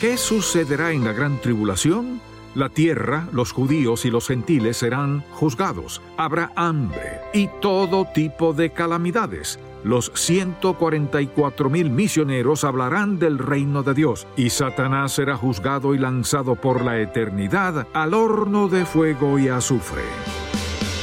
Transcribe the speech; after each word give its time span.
¿Qué 0.00 0.16
sucederá 0.16 0.92
en 0.92 1.04
la 1.04 1.12
gran 1.12 1.42
tribulación? 1.42 2.22
La 2.54 2.70
tierra, 2.70 3.28
los 3.32 3.52
judíos 3.52 4.06
y 4.06 4.10
los 4.10 4.28
gentiles 4.28 4.78
serán 4.78 5.22
juzgados. 5.32 6.00
Habrá 6.16 6.52
hambre 6.56 7.20
y 7.34 7.50
todo 7.60 8.06
tipo 8.06 8.54
de 8.54 8.70
calamidades. 8.70 9.58
Los 9.84 10.10
144 10.14 11.68
mil 11.68 11.90
misioneros 11.90 12.64
hablarán 12.64 13.18
del 13.18 13.36
reino 13.36 13.82
de 13.82 13.92
Dios 13.92 14.26
y 14.38 14.48
Satanás 14.48 15.12
será 15.12 15.36
juzgado 15.36 15.94
y 15.94 15.98
lanzado 15.98 16.54
por 16.56 16.82
la 16.82 16.98
eternidad 16.98 17.86
al 17.92 18.14
horno 18.14 18.68
de 18.68 18.86
fuego 18.86 19.38
y 19.38 19.48
azufre. 19.48 20.02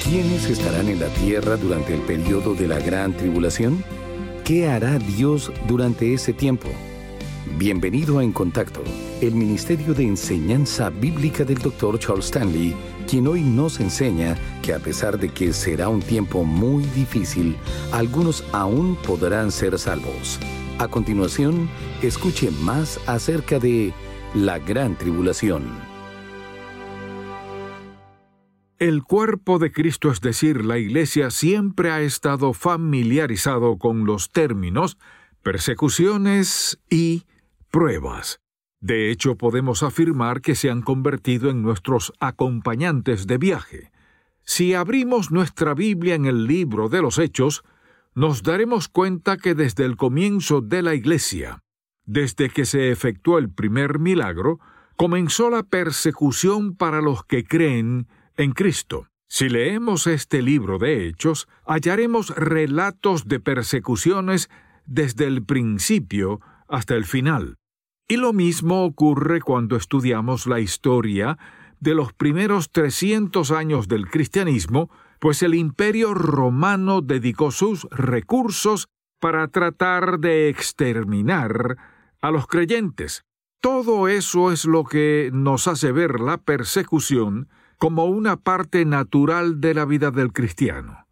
¿Quiénes 0.05 0.49
estarán 0.49 0.89
en 0.89 1.01
la 1.01 1.09
tierra 1.09 1.55
durante 1.55 1.93
el 1.93 2.01
periodo 2.01 2.55
de 2.55 2.67
la 2.67 2.79
gran 2.79 3.13
tribulación? 3.13 3.83
¿Qué 4.43 4.67
hará 4.67 4.97
Dios 4.97 5.51
durante 5.67 6.15
ese 6.15 6.33
tiempo? 6.33 6.69
Bienvenido 7.55 8.19
a 8.19 8.23
En 8.23 8.33
Contacto, 8.33 8.83
el 9.21 9.33
Ministerio 9.33 9.93
de 9.95 10.03
Enseñanza 10.03 10.89
Bíblica 10.91 11.43
del 11.43 11.57
Dr. 11.57 11.97
Charles 11.97 12.25
Stanley, 12.25 12.75
quien 13.09 13.25
hoy 13.25 13.41
nos 13.41 13.79
enseña 13.79 14.37
que 14.61 14.73
a 14.73 14.79
pesar 14.79 15.17
de 15.17 15.29
que 15.29 15.53
será 15.53 15.89
un 15.89 16.01
tiempo 16.01 16.43
muy 16.43 16.83
difícil, 16.83 17.55
algunos 17.91 18.43
aún 18.51 18.95
podrán 18.97 19.51
ser 19.51 19.79
salvos. 19.79 20.39
A 20.77 20.87
continuación, 20.87 21.67
escuche 22.03 22.51
más 22.51 22.99
acerca 23.07 23.57
de 23.57 23.91
la 24.35 24.59
gran 24.59 24.95
tribulación. 24.95 25.63
El 28.77 29.03
cuerpo 29.03 29.57
de 29.57 29.71
Cristo, 29.71 30.11
es 30.11 30.21
decir, 30.21 30.63
la 30.63 30.77
Iglesia, 30.77 31.31
siempre 31.31 31.89
ha 31.89 32.01
estado 32.01 32.53
familiarizado 32.53 33.77
con 33.79 34.05
los 34.05 34.31
términos 34.31 34.99
persecuciones 35.41 36.77
y 36.89 37.23
pruebas. 37.71 38.39
De 38.79 39.09
hecho, 39.09 39.35
podemos 39.35 39.83
afirmar 39.83 40.41
que 40.41 40.55
se 40.55 40.69
han 40.69 40.81
convertido 40.81 41.49
en 41.49 41.61
nuestros 41.61 42.13
acompañantes 42.19 43.25
de 43.27 43.37
viaje. 43.37 43.91
Si 44.43 44.73
abrimos 44.73 45.31
nuestra 45.31 45.73
Biblia 45.73 46.15
en 46.15 46.25
el 46.25 46.45
libro 46.45 46.89
de 46.89 47.01
los 47.01 47.17
Hechos, 47.17 47.63
nos 48.13 48.43
daremos 48.43 48.87
cuenta 48.87 49.37
que 49.37 49.55
desde 49.55 49.83
el 49.83 49.97
comienzo 49.97 50.61
de 50.61 50.81
la 50.81 50.95
Iglesia, 50.95 51.63
desde 52.05 52.49
que 52.49 52.65
se 52.65 52.91
efectuó 52.91 53.39
el 53.39 53.49
primer 53.49 53.99
milagro, 53.99 54.59
comenzó 54.95 55.49
la 55.49 55.63
persecución 55.63 56.75
para 56.75 57.01
los 57.01 57.23
que 57.25 57.43
creen 57.43 58.07
en 58.37 58.53
Cristo. 58.53 59.07
Si 59.27 59.49
leemos 59.49 60.07
este 60.07 60.41
libro 60.41 60.77
de 60.77 61.07
Hechos, 61.07 61.47
hallaremos 61.65 62.29
relatos 62.29 63.27
de 63.27 63.39
persecuciones 63.39 64.49
desde 64.85 65.25
el 65.25 65.43
principio 65.43 66.39
hasta 66.67 66.95
el 66.95 67.05
final. 67.05 67.57
Y 68.07 68.15
lo 68.17 68.31
mismo 68.31 68.85
ocurre 68.85 69.41
cuando 69.41 69.75
estudiamos 69.75 70.47
la 70.47 70.61
historia 70.61 71.37
de 71.79 71.93
los 71.93 72.13
primeros 72.13 72.71
300 72.71 73.51
años 73.51 73.87
del 73.87 74.09
cristianismo, 74.09 74.89
pues 75.19 75.43
el 75.43 75.55
imperio 75.55 76.13
romano 76.13 77.01
dedicó 77.01 77.51
sus 77.51 77.83
recursos 77.91 78.87
para 79.19 79.49
tratar 79.49 80.19
de 80.19 80.47
exterminar 80.47 81.77
a 82.21 82.31
los 82.31 82.47
creyentes. 82.47 83.25
Todo 83.61 84.07
eso 84.07 84.51
es 84.51 84.65
lo 84.65 84.85
que 84.85 85.29
nos 85.33 85.67
hace 85.67 85.91
ver 85.91 86.19
la 86.19 86.37
persecución 86.37 87.49
como 87.77 88.05
una 88.05 88.37
parte 88.37 88.85
natural 88.85 89.59
de 89.59 89.73
la 89.73 89.85
vida 89.85 90.11
del 90.11 90.31
cristiano. 90.31 91.06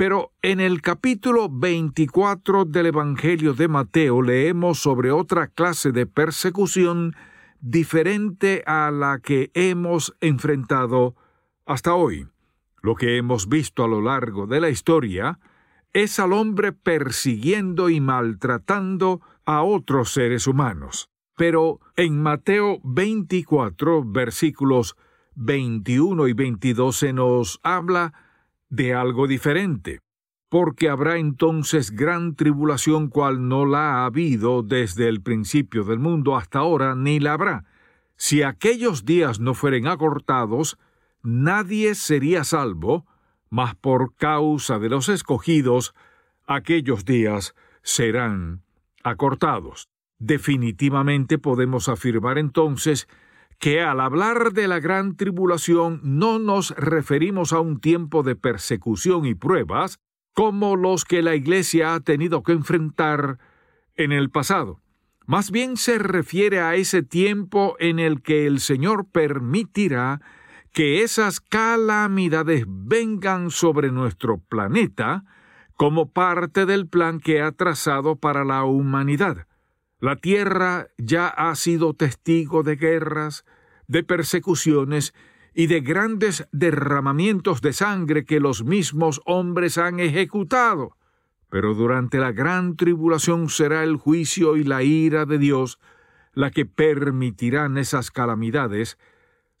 Pero 0.00 0.32
en 0.40 0.60
el 0.60 0.80
capítulo 0.80 1.50
24 1.50 2.64
del 2.64 2.86
Evangelio 2.86 3.52
de 3.52 3.68
Mateo 3.68 4.22
leemos 4.22 4.78
sobre 4.78 5.10
otra 5.10 5.48
clase 5.48 5.92
de 5.92 6.06
persecución 6.06 7.14
diferente 7.60 8.62
a 8.66 8.90
la 8.90 9.18
que 9.18 9.50
hemos 9.52 10.16
enfrentado 10.22 11.16
hasta 11.66 11.92
hoy. 11.92 12.26
Lo 12.80 12.94
que 12.94 13.18
hemos 13.18 13.50
visto 13.50 13.84
a 13.84 13.88
lo 13.88 14.00
largo 14.00 14.46
de 14.46 14.62
la 14.62 14.70
historia 14.70 15.38
es 15.92 16.18
al 16.18 16.32
hombre 16.32 16.72
persiguiendo 16.72 17.90
y 17.90 18.00
maltratando 18.00 19.20
a 19.44 19.62
otros 19.62 20.14
seres 20.14 20.46
humanos. 20.46 21.10
Pero 21.36 21.78
en 21.96 22.22
Mateo 22.22 22.80
24, 22.84 24.02
versículos 24.06 24.96
21 25.34 26.26
y 26.26 26.32
22 26.32 26.96
se 26.96 27.12
nos 27.12 27.60
habla 27.62 28.29
de 28.70 28.94
algo 28.94 29.26
diferente, 29.26 30.00
porque 30.48 30.88
habrá 30.88 31.18
entonces 31.18 31.90
gran 31.90 32.34
tribulación 32.34 33.08
cual 33.08 33.48
no 33.48 33.66
la 33.66 33.96
ha 33.96 34.06
habido 34.06 34.62
desde 34.62 35.08
el 35.08 35.20
principio 35.20 35.84
del 35.84 35.98
mundo 35.98 36.36
hasta 36.36 36.60
ahora, 36.60 36.94
ni 36.94 37.20
la 37.20 37.34
habrá. 37.34 37.64
Si 38.16 38.42
aquellos 38.42 39.04
días 39.04 39.40
no 39.40 39.54
fueren 39.54 39.86
acortados, 39.86 40.78
nadie 41.22 41.94
sería 41.94 42.44
salvo, 42.44 43.06
mas 43.48 43.74
por 43.74 44.14
causa 44.14 44.78
de 44.78 44.88
los 44.88 45.08
escogidos, 45.08 45.94
aquellos 46.46 47.04
días 47.04 47.54
serán 47.82 48.62
acortados. 49.02 49.88
Definitivamente 50.18 51.38
podemos 51.38 51.88
afirmar 51.88 52.38
entonces 52.38 53.08
que 53.60 53.82
al 53.82 54.00
hablar 54.00 54.54
de 54.54 54.66
la 54.66 54.80
gran 54.80 55.16
tribulación 55.16 56.00
no 56.02 56.38
nos 56.38 56.70
referimos 56.76 57.52
a 57.52 57.60
un 57.60 57.78
tiempo 57.78 58.22
de 58.22 58.34
persecución 58.34 59.26
y 59.26 59.34
pruebas 59.34 59.98
como 60.34 60.76
los 60.76 61.04
que 61.04 61.20
la 61.20 61.34
Iglesia 61.34 61.94
ha 61.94 62.00
tenido 62.00 62.42
que 62.42 62.52
enfrentar 62.52 63.38
en 63.96 64.12
el 64.12 64.30
pasado. 64.30 64.80
Más 65.26 65.50
bien 65.50 65.76
se 65.76 65.98
refiere 65.98 66.60
a 66.60 66.74
ese 66.74 67.02
tiempo 67.02 67.76
en 67.78 67.98
el 67.98 68.22
que 68.22 68.46
el 68.46 68.60
Señor 68.60 69.06
permitirá 69.12 70.22
que 70.72 71.02
esas 71.02 71.40
calamidades 71.40 72.64
vengan 72.66 73.50
sobre 73.50 73.92
nuestro 73.92 74.38
planeta 74.38 75.24
como 75.76 76.12
parte 76.12 76.64
del 76.64 76.88
plan 76.88 77.20
que 77.20 77.42
ha 77.42 77.52
trazado 77.52 78.16
para 78.16 78.42
la 78.42 78.64
humanidad. 78.64 79.46
La 80.00 80.16
tierra 80.16 80.88
ya 80.96 81.28
ha 81.28 81.54
sido 81.54 81.94
testigo 81.94 82.62
de 82.62 82.76
guerras, 82.76 83.44
de 83.86 84.02
persecuciones 84.02 85.14
y 85.54 85.66
de 85.66 85.80
grandes 85.80 86.48
derramamientos 86.52 87.60
de 87.60 87.74
sangre 87.74 88.24
que 88.24 88.40
los 88.40 88.64
mismos 88.64 89.20
hombres 89.26 89.76
han 89.76 90.00
ejecutado. 90.00 90.96
Pero 91.50 91.74
durante 91.74 92.18
la 92.18 92.32
gran 92.32 92.76
tribulación 92.76 93.50
será 93.50 93.82
el 93.82 93.96
juicio 93.96 94.56
y 94.56 94.64
la 94.64 94.82
ira 94.82 95.26
de 95.26 95.38
Dios 95.38 95.78
la 96.32 96.50
que 96.50 96.64
permitirán 96.64 97.76
esas 97.76 98.10
calamidades 98.10 98.98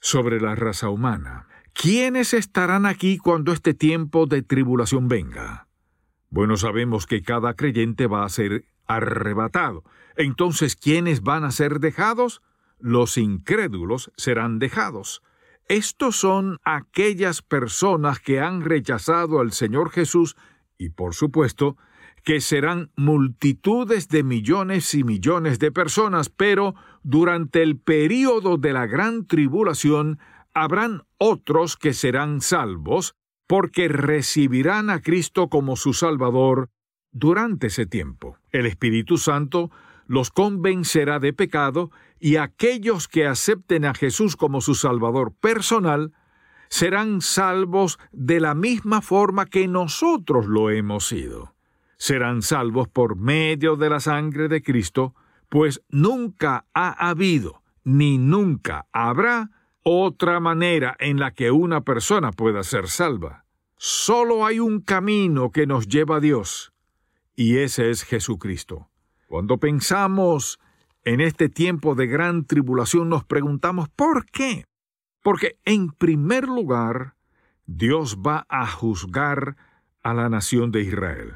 sobre 0.00 0.40
la 0.40 0.54
raza 0.54 0.88
humana. 0.88 1.48
¿Quiénes 1.74 2.32
estarán 2.32 2.86
aquí 2.86 3.18
cuando 3.18 3.52
este 3.52 3.74
tiempo 3.74 4.26
de 4.26 4.42
tribulación 4.42 5.08
venga? 5.08 5.66
Bueno, 6.30 6.56
sabemos 6.56 7.06
que 7.06 7.22
cada 7.22 7.54
creyente 7.54 8.06
va 8.06 8.24
a 8.24 8.28
ser 8.28 8.64
arrebatado. 8.86 9.84
Entonces, 10.20 10.76
¿quiénes 10.76 11.22
van 11.22 11.44
a 11.44 11.50
ser 11.50 11.80
dejados? 11.80 12.42
Los 12.78 13.16
incrédulos 13.16 14.12
serán 14.18 14.58
dejados. 14.58 15.22
Estos 15.66 16.14
son 16.16 16.58
aquellas 16.62 17.40
personas 17.40 18.20
que 18.20 18.38
han 18.38 18.60
rechazado 18.60 19.40
al 19.40 19.52
Señor 19.52 19.90
Jesús 19.90 20.36
y, 20.76 20.90
por 20.90 21.14
supuesto, 21.14 21.78
que 22.22 22.42
serán 22.42 22.90
multitudes 22.96 24.08
de 24.08 24.22
millones 24.22 24.94
y 24.94 25.04
millones 25.04 25.58
de 25.58 25.72
personas, 25.72 26.28
pero 26.28 26.74
durante 27.02 27.62
el 27.62 27.78
período 27.78 28.58
de 28.58 28.74
la 28.74 28.86
gran 28.86 29.26
tribulación 29.26 30.18
habrán 30.52 31.04
otros 31.16 31.78
que 31.78 31.94
serán 31.94 32.42
salvos, 32.42 33.14
porque 33.46 33.88
recibirán 33.88 34.90
a 34.90 35.00
Cristo 35.00 35.48
como 35.48 35.76
su 35.76 35.94
Salvador 35.94 36.68
durante 37.10 37.68
ese 37.68 37.86
tiempo. 37.86 38.36
El 38.52 38.66
Espíritu 38.66 39.16
Santo 39.16 39.70
los 40.10 40.30
convencerá 40.30 41.20
de 41.20 41.32
pecado 41.32 41.92
y 42.18 42.34
aquellos 42.34 43.06
que 43.06 43.28
acepten 43.28 43.84
a 43.84 43.94
Jesús 43.94 44.34
como 44.34 44.60
su 44.60 44.74
Salvador 44.74 45.32
personal 45.40 46.12
serán 46.68 47.20
salvos 47.20 48.00
de 48.10 48.40
la 48.40 48.56
misma 48.56 49.02
forma 49.02 49.46
que 49.46 49.68
nosotros 49.68 50.46
lo 50.46 50.70
hemos 50.70 51.06
sido. 51.06 51.54
Serán 51.96 52.42
salvos 52.42 52.88
por 52.88 53.14
medio 53.14 53.76
de 53.76 53.88
la 53.88 54.00
sangre 54.00 54.48
de 54.48 54.62
Cristo, 54.62 55.14
pues 55.48 55.80
nunca 55.90 56.66
ha 56.74 57.08
habido 57.08 57.62
ni 57.84 58.18
nunca 58.18 58.88
habrá 58.92 59.52
otra 59.84 60.40
manera 60.40 60.96
en 60.98 61.20
la 61.20 61.34
que 61.34 61.52
una 61.52 61.82
persona 61.82 62.32
pueda 62.32 62.64
ser 62.64 62.88
salva. 62.88 63.44
Solo 63.76 64.44
hay 64.44 64.58
un 64.58 64.80
camino 64.80 65.52
que 65.52 65.68
nos 65.68 65.86
lleva 65.86 66.16
a 66.16 66.20
Dios, 66.20 66.72
y 67.36 67.58
ese 67.58 67.90
es 67.90 68.02
Jesucristo. 68.02 68.89
Cuando 69.30 69.58
pensamos 69.58 70.58
en 71.04 71.20
este 71.20 71.48
tiempo 71.48 71.94
de 71.94 72.08
gran 72.08 72.46
tribulación 72.46 73.08
nos 73.08 73.22
preguntamos 73.22 73.88
¿por 73.88 74.26
qué? 74.26 74.64
Porque 75.22 75.56
en 75.64 75.92
primer 75.92 76.48
lugar, 76.48 77.14
Dios 77.64 78.18
va 78.26 78.44
a 78.48 78.66
juzgar 78.66 79.56
a 80.02 80.14
la 80.14 80.28
nación 80.28 80.72
de 80.72 80.82
Israel. 80.82 81.34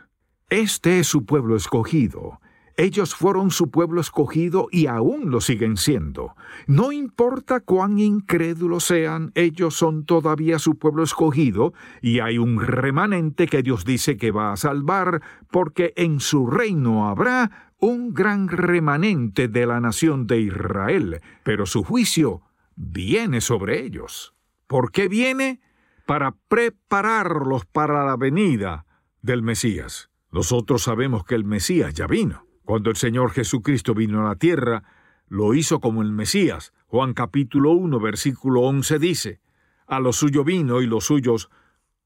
Este 0.51 0.99
es 0.99 1.07
su 1.07 1.25
pueblo 1.25 1.55
escogido. 1.55 2.41
Ellos 2.77 3.15
fueron 3.15 3.53
su 3.53 3.71
pueblo 3.71 4.01
escogido 4.01 4.69
y 4.71 4.87
aún 4.87 5.31
lo 5.31 5.41
siguen 5.41 5.77
siendo. 5.77 6.35
No 6.67 6.91
importa 6.91 7.61
cuán 7.61 7.99
incrédulos 8.01 8.85
sean, 8.85 9.31
ellos 9.35 9.75
son 9.75 10.05
todavía 10.05 10.59
su 10.59 10.77
pueblo 10.77 11.05
escogido 11.05 11.73
y 12.03 12.19
hay 12.19 12.39
un 12.39 12.61
remanente 12.61 13.47
que 13.47 13.63
Dios 13.63 13.85
dice 13.85 14.17
que 14.17 14.33
va 14.33 14.53
a 14.53 14.57
salvar 14.57 15.23
porque 15.51 15.93
en 15.97 16.19
su 16.19 16.49
reino 16.49 17.09
habrá 17.09 17.73
un 17.79 18.13
gran 18.13 18.49
remanente 18.49 19.47
de 19.47 19.67
la 19.67 19.79
nación 19.79 20.27
de 20.27 20.41
Israel, 20.41 21.21
pero 21.45 21.67
su 21.67 21.85
juicio 21.85 22.43
viene 22.75 23.41
sobre 23.41 23.85
ellos. 23.85 24.35
¿Por 24.67 24.91
qué 24.91 25.07
viene? 25.07 25.61
Para 26.07 26.35
prepararlos 26.49 27.67
para 27.67 28.05
la 28.05 28.17
venida 28.17 28.87
del 29.23 29.43
Mesías. 29.43 30.11
Nosotros 30.33 30.83
sabemos 30.83 31.25
que 31.25 31.37
el 31.37 31.45
Mesías 31.45 31.95
ya 31.95 32.07
vino. 32.07 32.45
Cuando 32.65 32.91
el 32.91 32.97
Señor 32.97 33.31
Jesucristo 33.33 33.95
vino 33.95 34.21
a 34.21 34.29
la 34.29 34.37
tierra, 34.37 34.85
lo 35.29 35.55
hizo 35.55 35.81
como 35.81 36.03
el 36.03 36.13
Mesías. 36.13 36.73
Juan 36.87 37.13
capítulo 37.13 37.73
1, 37.73 38.01
versículo 38.01 38.63
11 38.63 38.99
dice, 38.99 39.41
A 39.87 40.01
lo 40.01 40.13
suyo 40.13 40.45
vino 40.45 40.81
y 40.81 40.87
los 40.87 41.05
suyos 41.05 41.51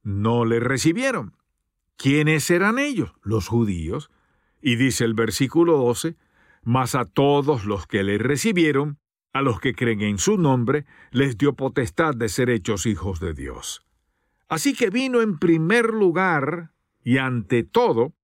no 0.03 0.45
le 0.45 0.59
recibieron. 0.59 1.37
¿Quiénes 1.97 2.51
eran 2.51 2.79
ellos? 2.79 3.13
Los 3.23 3.47
judíos. 3.47 4.11
Y 4.61 4.77
dice 4.77 5.05
el 5.05 5.15
versículo 5.15 5.77
12, 5.79 6.17
Mas 6.65 6.97
a 6.97 7.05
todos 7.05 7.65
los 7.65 7.87
que 7.87 8.03
le 8.03 8.19
recibieron, 8.19 8.99
a 9.33 9.43
los 9.43 9.61
que 9.61 9.75
creen 9.75 10.01
en 10.01 10.19
su 10.19 10.39
nombre, 10.39 10.87
les 11.13 11.39
dio 11.39 11.55
potestad 11.55 12.15
de 12.15 12.29
ser 12.29 12.51
hechos 12.51 12.87
hijos 12.87 13.21
de 13.21 13.33
Dios. 13.33 13.87
Así 14.49 14.75
que 14.75 14.91
vino 14.91 15.21
en 15.21 15.39
primer 15.39 15.91
lugar 15.91 16.73
y 17.05 17.19
ante 17.19 17.63
todo 17.63 18.15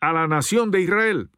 a 0.00 0.12
la 0.12 0.28
nación 0.28 0.70
de 0.70 0.82
Israel. 0.82 1.30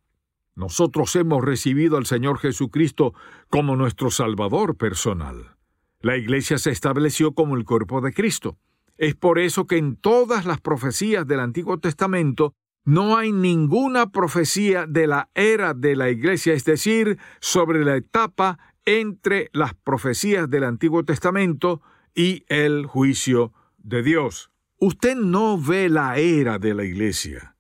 Nosotros 0.55 1.15
hemos 1.17 1.43
recibido 1.43 1.97
al 1.97 2.07
Señor 2.07 2.39
Jesucristo 2.39 3.15
como 3.49 3.77
nuestro 3.77 4.11
Salvador 4.11 4.77
personal. 4.77 5.57
La 6.01 6.17
Iglesia 6.17 6.59
se 6.59 6.71
estableció 6.71 7.33
como 7.33 7.57
el 7.57 7.65
cuerpo 7.65 8.01
de 8.01 8.13
Cristo. 8.13 8.59
Es 8.99 9.15
por 9.15 9.39
eso 9.39 9.67
que 9.67 9.79
en 9.79 9.97
todas 9.97 10.45
las 10.45 10.61
profecías 10.61 11.27
del 11.27 11.41
Antiguo 11.41 11.79
Testamento 11.79 12.55
no 12.85 13.17
hay 13.17 13.33
ninguna 13.33 14.11
profecía 14.11 14.87
de 14.87 15.07
la 15.07 15.31
era 15.35 15.73
de 15.73 15.97
la 15.97 16.11
Iglesia, 16.11 16.53
es 16.53 16.65
decir, 16.65 17.19
sobre 17.41 17.85
la 17.85 17.97
etapa 17.97 18.59
entre 18.85 19.51
las 19.53 19.75
profecías 19.75 20.51
del 20.51 20.65
Antiguo 20.65 21.05
Testamento 21.05 21.81
y 22.15 22.45
el 22.49 22.87
juicio 22.87 23.53
de 23.79 24.03
Dios. 24.03 24.51
Usted 24.79 25.15
no 25.15 25.59
ve 25.59 25.89
la 25.89 26.17
era 26.19 26.59
de 26.59 26.75
la 26.75 26.85
iglesia. 26.85 27.57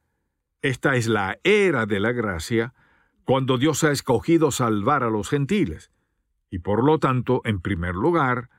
Esta 0.61 0.97
es 0.97 1.07
la 1.07 1.39
era 1.45 1.87
de 1.87 2.01
la 2.01 2.13
gracia, 2.13 2.75
cuando 3.25 3.59
Dios 3.59 3.85
ha 3.85 3.91
escogido 3.91 4.51
salvar 4.51 5.03
a 5.03 5.11
los 5.11 5.29
gentiles. 5.29 5.91
Y 6.51 6.59
por 6.59 6.85
lo 6.85 6.99
tanto, 6.99 7.41
en 7.45 7.61
primer 7.61 7.95
lugar, 7.95 8.51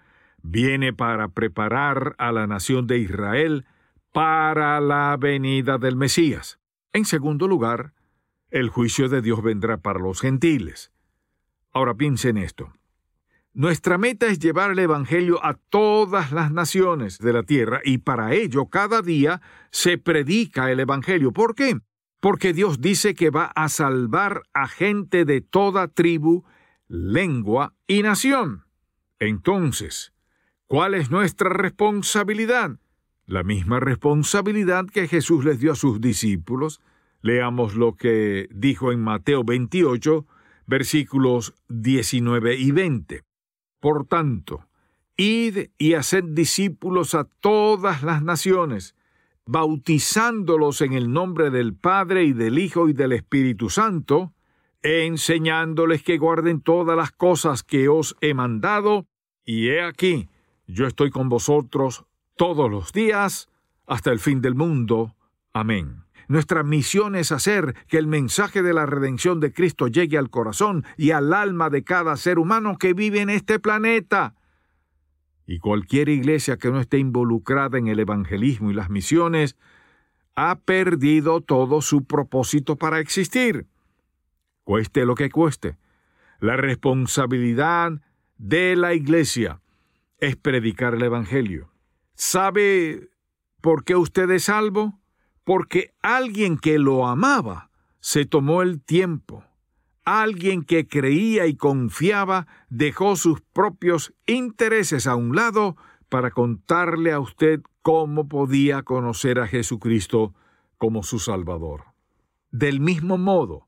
viene 0.41 0.93
para 0.93 1.29
preparar 1.29 2.15
a 2.17 2.31
la 2.31 2.47
nación 2.47 2.87
de 2.87 2.99
Israel 2.99 3.65
para 4.11 4.79
la 4.81 5.17
venida 5.19 5.77
del 5.77 5.95
Mesías. 5.95 6.59
En 6.91 7.05
segundo 7.05 7.47
lugar, 7.47 7.93
el 8.51 8.69
juicio 8.69 9.09
de 9.09 9.21
Dios 9.21 9.41
vendrá 9.41 9.77
para 9.77 9.99
los 9.99 10.21
gentiles. 10.21 10.91
Ahora 11.71 11.95
piensen 11.95 12.37
esto. 12.37 12.71
Nuestra 13.55 13.97
meta 13.97 14.27
es 14.27 14.39
llevar 14.39 14.71
el 14.71 14.79
Evangelio 14.79 15.43
a 15.43 15.53
todas 15.53 16.31
las 16.31 16.51
naciones 16.51 17.19
de 17.19 17.33
la 17.33 17.43
tierra 17.43 17.81
y 17.83 17.99
para 17.99 18.33
ello 18.33 18.67
cada 18.67 19.01
día 19.01 19.41
se 19.71 19.97
predica 19.97 20.71
el 20.71 20.79
Evangelio. 20.79 21.31
¿Por 21.31 21.53
qué? 21.55 21.79
Porque 22.23 22.53
Dios 22.53 22.79
dice 22.79 23.15
que 23.15 23.31
va 23.31 23.47
a 23.47 23.67
salvar 23.67 24.43
a 24.53 24.69
gente 24.69 25.25
de 25.25 25.41
toda 25.41 25.89
tribu, 25.89 26.45
lengua 26.87 27.75
y 27.85 28.01
nación. 28.01 28.63
Entonces, 29.19 30.13
¿cuál 30.65 30.93
es 30.93 31.11
nuestra 31.11 31.49
responsabilidad? 31.49 32.79
La 33.25 33.43
misma 33.43 33.81
responsabilidad 33.81 34.85
que 34.85 35.09
Jesús 35.09 35.43
les 35.43 35.59
dio 35.59 35.73
a 35.73 35.75
sus 35.75 35.99
discípulos. 35.99 36.79
Leamos 37.21 37.75
lo 37.75 37.97
que 37.97 38.47
dijo 38.51 38.93
en 38.93 39.01
Mateo 39.01 39.43
28, 39.43 40.25
versículos 40.65 41.53
19 41.67 42.55
y 42.55 42.71
20. 42.71 43.23
Por 43.81 44.07
tanto, 44.07 44.69
id 45.17 45.71
y 45.77 45.95
haced 45.95 46.23
discípulos 46.23 47.15
a 47.15 47.25
todas 47.25 48.01
las 48.01 48.23
naciones, 48.23 48.95
bautizándolos 49.45 50.81
en 50.81 50.93
el 50.93 51.11
nombre 51.11 51.49
del 51.49 51.75
Padre 51.75 52.23
y 52.23 52.33
del 52.33 52.59
Hijo 52.59 52.87
y 52.87 52.93
del 52.93 53.11
Espíritu 53.11 53.69
Santo, 53.69 54.33
enseñándoles 54.81 56.03
que 56.03 56.17
guarden 56.17 56.61
todas 56.61 56.97
las 56.97 57.11
cosas 57.11 57.63
que 57.63 57.87
os 57.89 58.15
he 58.21 58.33
mandado, 58.33 59.07
y 59.45 59.69
he 59.69 59.83
aquí, 59.83 60.29
yo 60.67 60.87
estoy 60.87 61.09
con 61.09 61.29
vosotros 61.29 62.05
todos 62.35 62.69
los 62.69 62.93
días 62.93 63.49
hasta 63.85 64.11
el 64.11 64.19
fin 64.19 64.41
del 64.41 64.55
mundo. 64.55 65.15
Amén. 65.51 66.03
Nuestra 66.27 66.63
misión 66.63 67.15
es 67.15 67.31
hacer 67.31 67.75
que 67.87 67.97
el 67.97 68.07
mensaje 68.07 68.63
de 68.63 68.73
la 68.73 68.85
redención 68.85 69.39
de 69.41 69.51
Cristo 69.51 69.87
llegue 69.87 70.17
al 70.17 70.29
corazón 70.29 70.85
y 70.97 71.11
al 71.11 71.33
alma 71.33 71.69
de 71.69 71.83
cada 71.83 72.15
ser 72.15 72.39
humano 72.39 72.77
que 72.77 72.93
vive 72.93 73.19
en 73.21 73.29
este 73.29 73.59
planeta. 73.59 74.35
Y 75.45 75.59
cualquier 75.59 76.09
iglesia 76.09 76.57
que 76.57 76.69
no 76.71 76.79
esté 76.79 76.97
involucrada 76.97 77.77
en 77.77 77.87
el 77.87 77.99
evangelismo 77.99 78.71
y 78.71 78.73
las 78.73 78.89
misiones 78.89 79.57
ha 80.35 80.59
perdido 80.59 81.41
todo 81.41 81.81
su 81.81 82.05
propósito 82.05 82.75
para 82.77 82.99
existir. 82.99 83.67
Cueste 84.63 85.05
lo 85.05 85.15
que 85.15 85.29
cueste. 85.29 85.77
La 86.39 86.57
responsabilidad 86.57 87.91
de 88.37 88.75
la 88.75 88.93
iglesia 88.93 89.61
es 90.17 90.35
predicar 90.35 90.95
el 90.95 91.03
Evangelio. 91.03 91.69
¿Sabe 92.15 93.09
por 93.61 93.83
qué 93.83 93.95
usted 93.95 94.29
es 94.31 94.45
salvo? 94.45 94.99
porque 95.43 95.93
alguien 96.01 96.57
que 96.57 96.79
lo 96.79 97.07
amaba 97.07 97.69
se 97.99 98.25
tomó 98.25 98.61
el 98.61 98.81
tiempo. 98.81 99.43
Alguien 100.05 100.63
que 100.63 100.87
creía 100.87 101.45
y 101.47 101.55
confiaba 101.55 102.47
dejó 102.69 103.15
sus 103.15 103.41
propios 103.41 104.13
intereses 104.25 105.07
a 105.07 105.15
un 105.15 105.35
lado 105.35 105.77
para 106.09 106.31
contarle 106.31 107.11
a 107.11 107.19
usted 107.19 107.61
cómo 107.81 108.27
podía 108.27 108.83
conocer 108.83 109.39
a 109.39 109.47
Jesucristo 109.47 110.33
como 110.77 111.03
su 111.03 111.19
Salvador. 111.19 111.85
Del 112.51 112.81
mismo 112.81 113.17
modo 113.17 113.67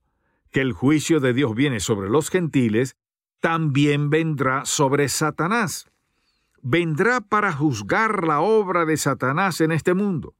que 0.52 0.62
el 0.62 0.74
juicio 0.74 1.20
de 1.20 1.34
Dios 1.34 1.56
viene 1.56 1.80
sobre 1.80 2.10
los 2.10 2.30
gentiles, 2.30 2.98
también 3.40 4.10
vendrá 4.10 4.66
sobre 4.66 5.10
Satanás. 5.10 5.90
Vendrá 6.62 7.22
para 7.22 7.52
juzgar 7.52 8.26
la 8.26 8.42
obra 8.42 8.86
de 8.86 8.98
Satanás 8.98 9.62
en 9.62 9.72
este 9.72 9.94
mundo. 9.94 10.34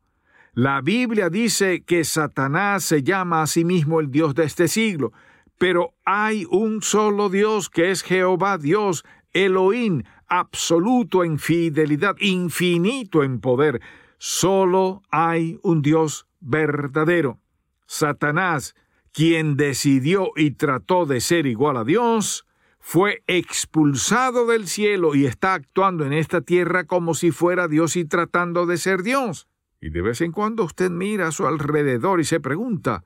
La 0.54 0.82
Biblia 0.82 1.30
dice 1.30 1.84
que 1.84 2.04
Satanás 2.04 2.84
se 2.84 3.04
llama 3.04 3.42
a 3.42 3.48
sí 3.48 3.66
mismo 3.66 4.00
el 4.00 4.10
Dios 4.10 4.36
de 4.36 4.46
este 4.46 4.68
siglo, 4.68 5.12
pero 5.58 5.94
hay 6.04 6.46
un 6.50 6.82
solo 6.82 7.30
Dios 7.30 7.70
que 7.70 7.92
es 7.92 8.04
Jehová 8.04 8.58
Dios, 8.58 9.04
Elohim, 9.32 10.04
absoluto 10.28 11.24
en 11.24 11.40
fidelidad, 11.40 12.16
infinito 12.20 13.24
en 13.24 13.40
poder. 13.40 13.82
Solo 14.18 15.04
hay 15.12 15.60
un 15.62 15.82
Dios 15.82 16.28
verdadero. 16.40 17.40
Satanás, 17.86 18.76
quien 19.12 19.56
decidió 19.56 20.32
y 20.36 20.52
trató 20.52 21.06
de 21.06 21.22
ser 21.22 21.46
igual 21.46 21.78
a 21.78 21.84
Dios, 21.84 22.46
fue 22.80 23.24
expulsado 23.28 24.46
del 24.46 24.68
cielo 24.68 25.16
y 25.16 25.26
está 25.26 25.56
actuando 25.56 26.06
en 26.06 26.14
esta 26.14 26.42
tierra 26.42 26.86
como 26.86 27.14
si 27.14 27.32
fuera 27.32 27.68
Dios 27.68 27.96
y 27.96 28.06
tratando 28.06 28.66
de 28.66 28.78
ser 28.78 29.02
Dios. 29.04 29.48
Y 29.82 29.90
de 29.90 30.02
vez 30.02 30.22
en 30.22 30.32
cuando 30.32 30.64
usted 30.64 30.92
mira 30.92 31.28
a 31.28 31.32
su 31.32 31.48
alrededor 31.48 32.20
y 32.20 32.26
se 32.26 32.40
pregunta, 32.40 33.04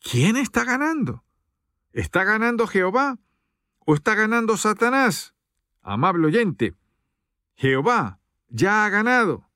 ¿quién 0.00 0.36
está 0.36 0.64
ganando? 0.64 1.24
¿Está 1.92 2.24
ganando 2.24 2.66
Jehová 2.66 3.18
o 3.84 3.94
está 3.94 4.14
ganando 4.14 4.56
Satanás? 4.56 5.34
Amable 5.82 6.26
oyente, 6.26 6.74
Jehová 7.54 8.20
ya 8.48 8.84
ha 8.84 8.90
ganado. 8.90 9.48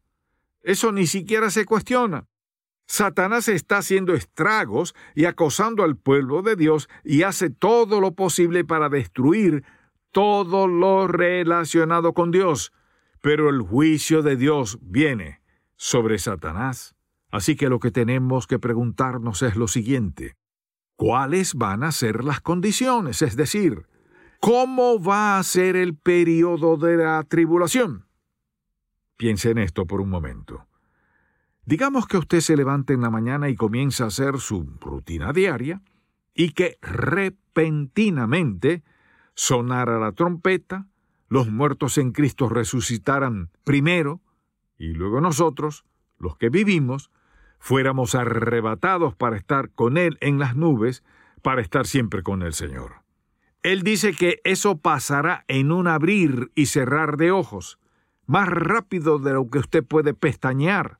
Eso 0.62 0.92
ni 0.92 1.06
siquiera 1.06 1.50
se 1.50 1.64
cuestiona. 1.64 2.26
Satanás 2.86 3.48
está 3.48 3.78
haciendo 3.78 4.14
estragos 4.14 4.94
y 5.14 5.24
acosando 5.24 5.82
al 5.82 5.96
pueblo 5.96 6.42
de 6.42 6.56
Dios 6.56 6.88
y 7.04 7.22
hace 7.22 7.50
todo 7.50 8.00
lo 8.00 8.14
posible 8.14 8.64
para 8.64 8.88
destruir 8.88 9.64
todo 10.10 10.68
lo 10.68 11.08
relacionado 11.08 12.12
con 12.12 12.30
Dios. 12.30 12.72
Pero 13.20 13.48
el 13.48 13.62
juicio 13.62 14.22
de 14.22 14.36
Dios 14.36 14.78
viene 14.82 15.40
sobre 15.76 16.18
Satanás. 16.18 16.94
Así 17.30 17.56
que 17.56 17.68
lo 17.68 17.80
que 17.80 17.90
tenemos 17.90 18.46
que 18.46 18.58
preguntarnos 18.58 19.42
es 19.42 19.56
lo 19.56 19.68
siguiente. 19.68 20.36
¿Cuáles 20.96 21.54
van 21.54 21.82
a 21.82 21.92
ser 21.92 22.24
las 22.24 22.40
condiciones? 22.40 23.22
Es 23.22 23.36
decir, 23.36 23.86
¿cómo 24.40 25.02
va 25.02 25.38
a 25.38 25.42
ser 25.42 25.76
el 25.76 25.96
periodo 25.96 26.76
de 26.76 26.96
la 26.96 27.22
tribulación? 27.24 28.06
Piense 29.16 29.50
en 29.50 29.58
esto 29.58 29.86
por 29.86 30.00
un 30.00 30.10
momento. 30.10 30.66
Digamos 31.64 32.08
que 32.08 32.18
usted 32.18 32.40
se 32.40 32.56
levanta 32.56 32.92
en 32.92 33.02
la 33.02 33.10
mañana 33.10 33.48
y 33.48 33.54
comienza 33.54 34.02
a 34.04 34.08
hacer 34.08 34.38
su 34.38 34.64
rutina 34.80 35.32
diaria 35.32 35.80
y 36.34 36.50
que 36.50 36.78
repentinamente 36.82 38.82
sonara 39.34 39.98
la 39.98 40.12
trompeta, 40.12 40.88
los 41.28 41.50
muertos 41.50 41.98
en 41.98 42.12
Cristo 42.12 42.48
resucitaran 42.48 43.50
primero 43.64 44.20
y 44.76 44.88
luego 44.88 45.20
nosotros, 45.20 45.84
los 46.18 46.36
que 46.36 46.48
vivimos, 46.48 47.10
fuéramos 47.62 48.16
arrebatados 48.16 49.14
para 49.14 49.36
estar 49.36 49.70
con 49.70 49.96
Él 49.96 50.18
en 50.20 50.40
las 50.40 50.56
nubes, 50.56 51.04
para 51.42 51.62
estar 51.62 51.86
siempre 51.86 52.24
con 52.24 52.42
el 52.42 52.54
Señor. 52.54 53.04
Él 53.62 53.84
dice 53.84 54.14
que 54.14 54.40
eso 54.42 54.78
pasará 54.78 55.44
en 55.46 55.70
un 55.70 55.86
abrir 55.86 56.50
y 56.56 56.66
cerrar 56.66 57.16
de 57.16 57.30
ojos, 57.30 57.78
más 58.26 58.48
rápido 58.48 59.20
de 59.20 59.34
lo 59.34 59.48
que 59.48 59.60
usted 59.60 59.84
puede 59.84 60.12
pestañear, 60.12 60.98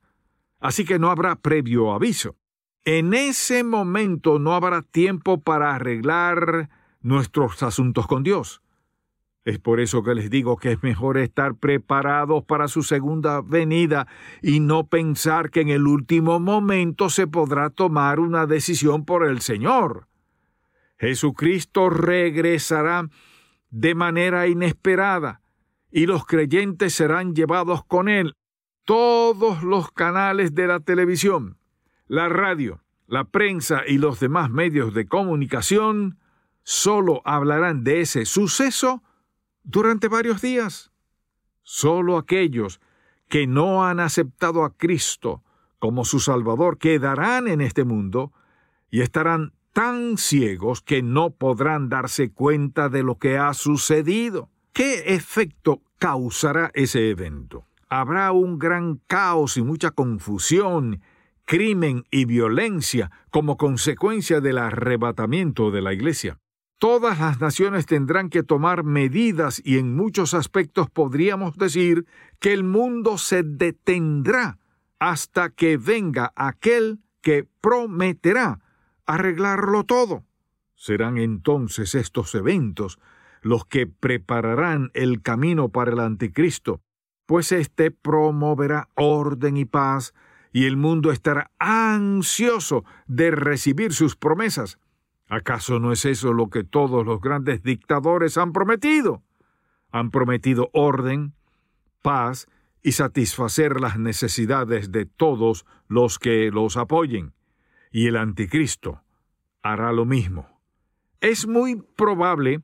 así 0.61 0.85
que 0.85 1.01
no 1.01 1.11
habrá 1.11 1.35
previo 1.35 1.93
aviso. 1.93 2.37
En 2.85 3.13
ese 3.13 3.65
momento 3.65 4.39
no 4.39 4.55
habrá 4.55 4.83
tiempo 4.83 5.41
para 5.41 5.75
arreglar 5.75 6.71
nuestros 7.01 7.61
asuntos 7.65 8.07
con 8.07 8.23
Dios. 8.23 8.62
Es 9.45 9.59
por 9.59 9.81
eso 9.81 10.05
que 10.05 10.15
les 10.15 10.31
digo 10.31 10.57
que 10.57 10.73
es 10.73 10.83
mejor 10.85 11.19
estar 11.19 11.57
preparados 11.57 12.45
para 12.45 12.69
su 12.69 12.85
segunda 12.85 13.41
venida 13.41 14.07
y 14.41 14.61
no 14.61 14.87
pensar 14.87 15.51
que 15.51 15.63
en 15.63 15.69
el 15.69 15.87
último 15.89 16.39
momento 16.39 17.11
se 17.11 17.27
podrá 17.27 17.71
tomar 17.71 18.21
una 18.21 18.47
decisión 18.47 19.05
por 19.05 19.27
el 19.27 19.41
Señor. 19.41 20.07
Jesucristo 20.97 21.91
regresará 21.91 23.09
de 23.71 23.95
manera 23.97 24.47
inesperada 24.47 25.41
y 25.91 26.07
los 26.07 26.25
creyentes 26.25 26.95
serán 26.95 27.35
llevados 27.35 27.85
con 27.85 28.09
él. 28.09 28.37
Todos 28.85 29.65
los 29.65 29.91
canales 29.91 30.55
de 30.55 30.69
la 30.69 30.79
televisión, 30.79 31.59
la 32.07 32.29
radio, 32.29 32.81
la 33.09 33.25
prensa 33.25 33.83
y 33.87 33.99
los 33.99 34.21
demás 34.21 34.51
medios 34.51 34.95
de 34.95 35.09
comunicación 35.09 36.19
solo 36.63 37.23
hablarán 37.25 37.83
de 37.83 38.03
ese 38.03 38.25
suceso 38.25 39.03
durante 39.65 40.09
varios 40.09 40.43
días. 40.43 40.93
Solo 41.63 42.19
aquellos 42.19 42.81
que 43.29 43.47
no 43.47 43.85
han 43.85 44.01
aceptado 44.01 44.65
a 44.65 44.77
Cristo 44.77 45.43
como 45.79 46.05
su 46.05 46.21
Salvador 46.21 46.79
quedarán 46.79 47.49
en 47.49 47.61
este 47.61 47.85
mundo 47.85 48.33
y 48.91 49.01
estarán 49.01 49.53
tan 49.73 50.19
ciegos 50.19 50.83
que 50.83 51.03
no 51.03 51.31
podrán 51.31 51.89
darse 51.89 52.31
cuenta 52.31 52.89
de 52.89 53.03
lo 53.03 53.19
que 53.19 53.39
ha 53.39 53.55
sucedido. 53.55 54.51
¿Qué 54.73 55.15
efecto 55.15 55.83
causará 55.99 56.71
ese 56.75 57.11
evento? 57.11 57.65
Habrá 57.89 58.33
un 58.33 58.59
gran 58.59 59.01
caos 59.07 59.57
y 59.57 59.63
mucha 59.63 59.91
confusión, 59.91 61.01
crimen 61.45 62.05
y 62.11 62.27
violencia 62.27 63.11
como 63.31 63.57
consecuencia 63.57 64.41
del 64.41 64.59
arrebatamiento 64.59 65.71
de 65.71 65.83
la 65.83 65.93
Iglesia. 65.93 66.39
Todas 66.83 67.21
las 67.21 67.41
naciones 67.41 67.87
tendrán 67.87 68.29
que 68.29 68.43
tomar 68.43 68.83
medidas 68.83 69.63
y 69.65 69.79
en 69.79 69.95
muchos 69.95 70.35
aspectos 70.35 70.91
podríamos 70.91 71.57
decir 71.57 72.07
que 72.41 72.53
el 72.53 72.65
mundo 72.65 73.19
se 73.19 73.45
detendrá 73.45 74.59
hasta 74.99 75.51
que 75.51 75.77
venga 75.77 76.33
aquel 76.35 76.99
que 77.21 77.47
prometerá 77.61 78.59
arreglarlo 79.07 79.85
todo. 79.85 80.25
Serán 80.75 81.19
entonces 81.19 81.95
estos 81.95 82.35
eventos 82.35 82.99
los 83.43 83.65
que 83.65 83.87
prepararán 83.87 84.91
el 84.93 85.23
camino 85.23 85.69
para 85.69 85.93
el 85.93 86.01
anticristo, 86.01 86.81
pues 87.27 87.53
éste 87.53 87.93
promoverá 87.93 88.89
orden 88.97 89.57
y 89.57 89.67
paz, 89.67 90.15
y 90.53 90.65
el 90.65 90.77
mundo 90.77 91.13
estará 91.13 91.53
ansioso 91.61 92.85
de 93.07 93.31
recibir 93.31 93.93
sus 93.93 94.17
promesas. 94.17 94.81
¿Acaso 95.33 95.79
no 95.79 95.93
es 95.93 96.05
eso 96.05 96.35
lo 96.35 96.51
que 96.51 96.63
todos 96.63 97.07
los 97.07 97.23
grandes 97.23 97.63
dictadores 97.63 98.37
han 98.37 98.53
prometido? 98.53 99.23
Han 99.91 100.11
prometido 100.11 100.69
orden, 100.75 101.33
paz 102.03 102.49
y 102.83 102.93
satisfacer 102.93 103.81
las 103.81 103.99
necesidades 103.99 104.93
de 104.93 105.07
todos 105.07 105.65
los 105.89 106.19
que 106.19 106.51
los 106.51 106.77
apoyen. 106.77 107.33
Y 107.91 108.09
el 108.09 108.19
anticristo 108.19 109.01
hará 109.63 109.91
lo 109.93 110.05
mismo. 110.05 110.61
Es 111.23 111.47
muy 111.47 111.77
probable 111.77 112.61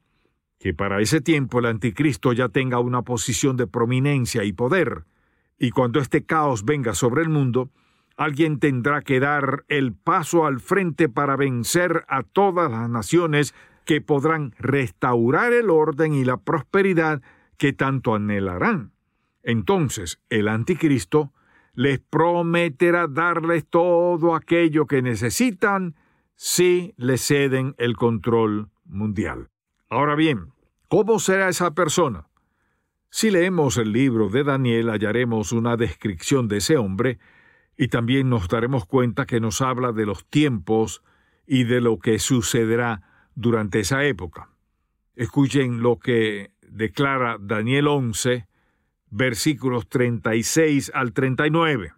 que 0.59 0.75
para 0.75 1.01
ese 1.01 1.23
tiempo 1.23 1.61
el 1.61 1.65
anticristo 1.65 2.35
ya 2.35 2.51
tenga 2.51 2.81
una 2.81 3.01
posición 3.01 3.57
de 3.57 3.67
prominencia 3.67 4.45
y 4.45 4.53
poder, 4.53 5.07
y 5.59 5.71
cuando 5.71 6.01
este 6.01 6.27
caos 6.27 6.67
venga 6.67 6.93
sobre 6.93 7.23
el 7.23 7.31
mundo, 7.31 7.71
Alguien 8.19 8.59
tendrá 8.59 9.03
que 9.03 9.21
dar 9.21 9.65
el 9.69 9.95
paso 9.95 10.45
al 10.45 10.59
frente 10.59 11.09
para 11.09 11.37
vencer 11.37 12.05
a 12.09 12.25
todas 12.25 12.69
las 12.69 12.91
naciones 12.91 13.55
que 13.85 14.01
podrán 14.01 14.57
restaurar 14.59 15.53
el 15.53 15.71
orden 15.71 16.15
y 16.15 16.25
la 16.25 16.37
prosperidad 16.37 17.23
que 17.59 17.73
tanto 17.73 18.17
anhelarán. 18.17 18.91
Entonces 19.45 20.21
el 20.31 20.49
anticristo 20.49 21.33
les 21.75 22.01
prometerá 22.01 23.07
darles 23.07 23.65
todo 23.65 24.35
aquello 24.35 24.87
que 24.89 25.01
necesitan 25.01 25.95
si 26.35 26.95
le 26.97 27.19
ceden 27.19 27.77
el 27.79 27.97
control 27.97 28.69
mundial. 28.85 29.49
Ahora 29.89 30.17
bien, 30.17 30.53
¿cómo 30.89 31.21
será 31.21 31.49
esa 31.49 31.73
persona? 31.73 32.27
Si 33.11 33.31
leemos 33.31 33.77
el 33.77 33.93
libro 33.93 34.29
de 34.29 34.43
Daniel 34.43 34.91
hallaremos 34.91 35.53
una 35.53 35.77
descripción 35.77 36.49
de 36.49 36.57
ese 36.57 36.77
hombre 36.77 37.21
y 37.79 37.89
también 37.89 38.29
nos 38.29 38.49
daremos 38.49 38.85
cuenta 38.85 39.25
que 39.25 39.41
nos 39.41 39.63
habla 39.63 39.93
de 39.93 40.05
los 40.05 40.27
tiempos 40.27 41.03
y 41.47 41.65
de 41.65 41.81
lo 41.81 41.99
que 42.01 42.19
sucederá 42.19 43.31
durante 43.37 43.81
esa 43.81 44.05
época. 44.05 44.51
Escuchen 45.15 45.81
lo 45.81 45.99
que 46.01 46.51
declara 46.61 47.39
Daniel 47.41 47.87
11, 47.87 48.49
versículos 49.11 49.89
36 49.89 50.91
al 50.93 51.13
39. 51.13 51.93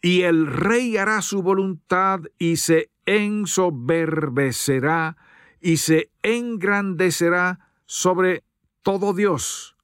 Y 0.00 0.22
el 0.22 0.46
rey 0.46 0.96
hará 0.96 1.22
su 1.22 1.42
voluntad 1.42 2.20
y 2.38 2.58
se 2.58 2.92
ensoberbecerá 3.04 5.16
y 5.60 5.78
se 5.78 6.12
engrandecerá 6.22 7.72
sobre 7.84 8.44
todo 8.82 9.12
Dios 9.12 9.75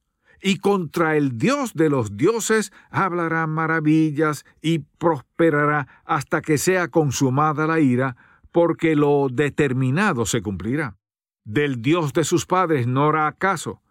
y 0.43 0.57
contra 0.57 1.17
el 1.17 1.39
Dios 1.39 1.73
de 1.75 1.89
los 1.89 2.17
dioses 2.17 2.73
hablará 2.91 3.47
maravillas 3.47 4.45
y 4.61 4.81
prosperará 4.81 5.87
hasta 6.05 6.43
que 6.43 6.59
sea 6.59 6.89
consumada 6.89 7.69
la 7.69 7.79
ira, 7.79 8.17
porque 8.51 8.97
lo 8.97 9.29
determinado 9.31 10.27
se 10.27 10.43
cumplirá. 10.43 10.97
Del 11.45 11.81
Dios 11.81 12.13
de 12.13 12.25
sus 12.25 12.45
padres 12.45 12.89
no 12.89 13.09
hará 13.09 13.33
caso, 13.33 13.83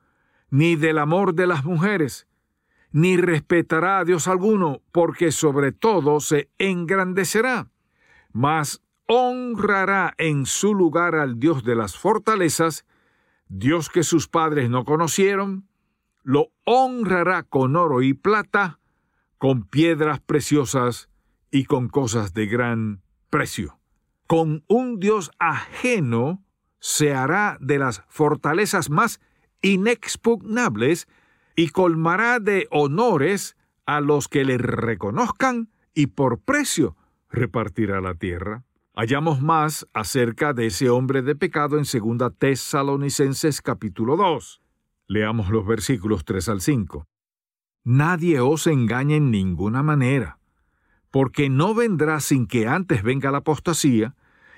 ni 0.50 0.75
del 0.75 0.98
amor 0.98 1.34
de 1.34 1.48
las 1.48 1.63
mujeres, 1.63 2.27
ni 2.91 3.15
respetará 3.15 4.00
a 4.00 4.05
Dios 4.05 4.27
alguno, 4.27 4.81
porque 4.91 5.31
sobre 5.31 5.72
todo 5.72 6.20
se 6.20 6.50
engrandecerá. 6.58 7.70
Mas 8.34 8.81
honrará 9.08 10.13
en 10.17 10.46
su 10.46 10.75
lugar 10.75 11.15
al 11.15 11.39
Dios 11.39 11.63
de 11.63 11.75
las 11.75 11.98
fortalezas, 11.98 12.86
Dios 13.48 13.89
que 13.89 14.03
sus 14.03 14.27
padres 14.27 14.70
no 14.70 14.84
conocieron, 14.84 15.70
lo 16.23 16.51
honrará 16.65 17.43
con 17.43 17.75
oro 17.75 18.01
y 18.01 18.13
plata, 18.13 18.79
con 19.37 19.63
piedras 19.63 20.19
preciosas 20.19 21.09
y 21.51 21.65
con 21.65 21.89
cosas 21.89 22.33
de 22.33 22.45
gran 22.47 23.01
precio. 23.29 23.77
con 24.27 24.63
un 24.69 24.99
Dios 25.01 25.29
ajeno 25.39 26.41
se 26.79 27.13
hará 27.13 27.57
de 27.59 27.77
las 27.77 28.03
fortalezas 28.07 28.89
más 28.89 29.19
inexpugnables 29.61 31.09
y 31.57 31.67
colmará 31.67 32.39
de 32.39 32.65
honores 32.71 33.57
a 33.85 33.99
los 33.99 34.29
que 34.29 34.45
le 34.45 34.57
reconozcan 34.57 35.69
y 35.93 36.07
por 36.07 36.39
precio 36.39 36.95
repartirá 37.29 37.99
la 37.99 38.15
tierra. 38.15 38.63
Hallamos 38.95 39.41
más 39.41 39.85
acerca 39.93 40.53
de 40.53 40.67
ese 40.67 40.89
hombre 40.89 41.21
de 41.21 41.35
pecado 41.35 41.77
en 41.77 41.83
2 41.83 42.31
Tesalonicenses 42.37 43.61
capítulo 43.61 44.15
2. 44.15 44.61
Leamos 45.12 45.50
los 45.50 45.68
versículos 45.68 46.24
3 46.24 46.48
al 46.48 46.62
5. 46.62 47.06
Nadie 47.84 48.39
os 48.39 48.65
engañe 48.65 49.18
en 49.18 49.30
ninguna 49.30 49.84
manera, 49.84 50.39
porque 51.10 51.50
no 51.50 51.75
vendrá 51.75 52.22
sin 52.22 52.48
que 52.48 52.65
antes 52.65 53.03
venga 53.03 53.30
la 53.30 53.39
apostasía 53.39 54.15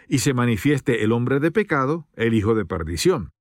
y 0.08 0.20
se 0.20 0.36
manifieste 0.36 1.04
el 1.04 1.12
hombre 1.12 1.40
de 1.40 1.50
pecado, 1.50 2.06
el 2.14 2.36
hijo 2.36 2.54
de 2.54 2.68
perdición, 2.68 3.32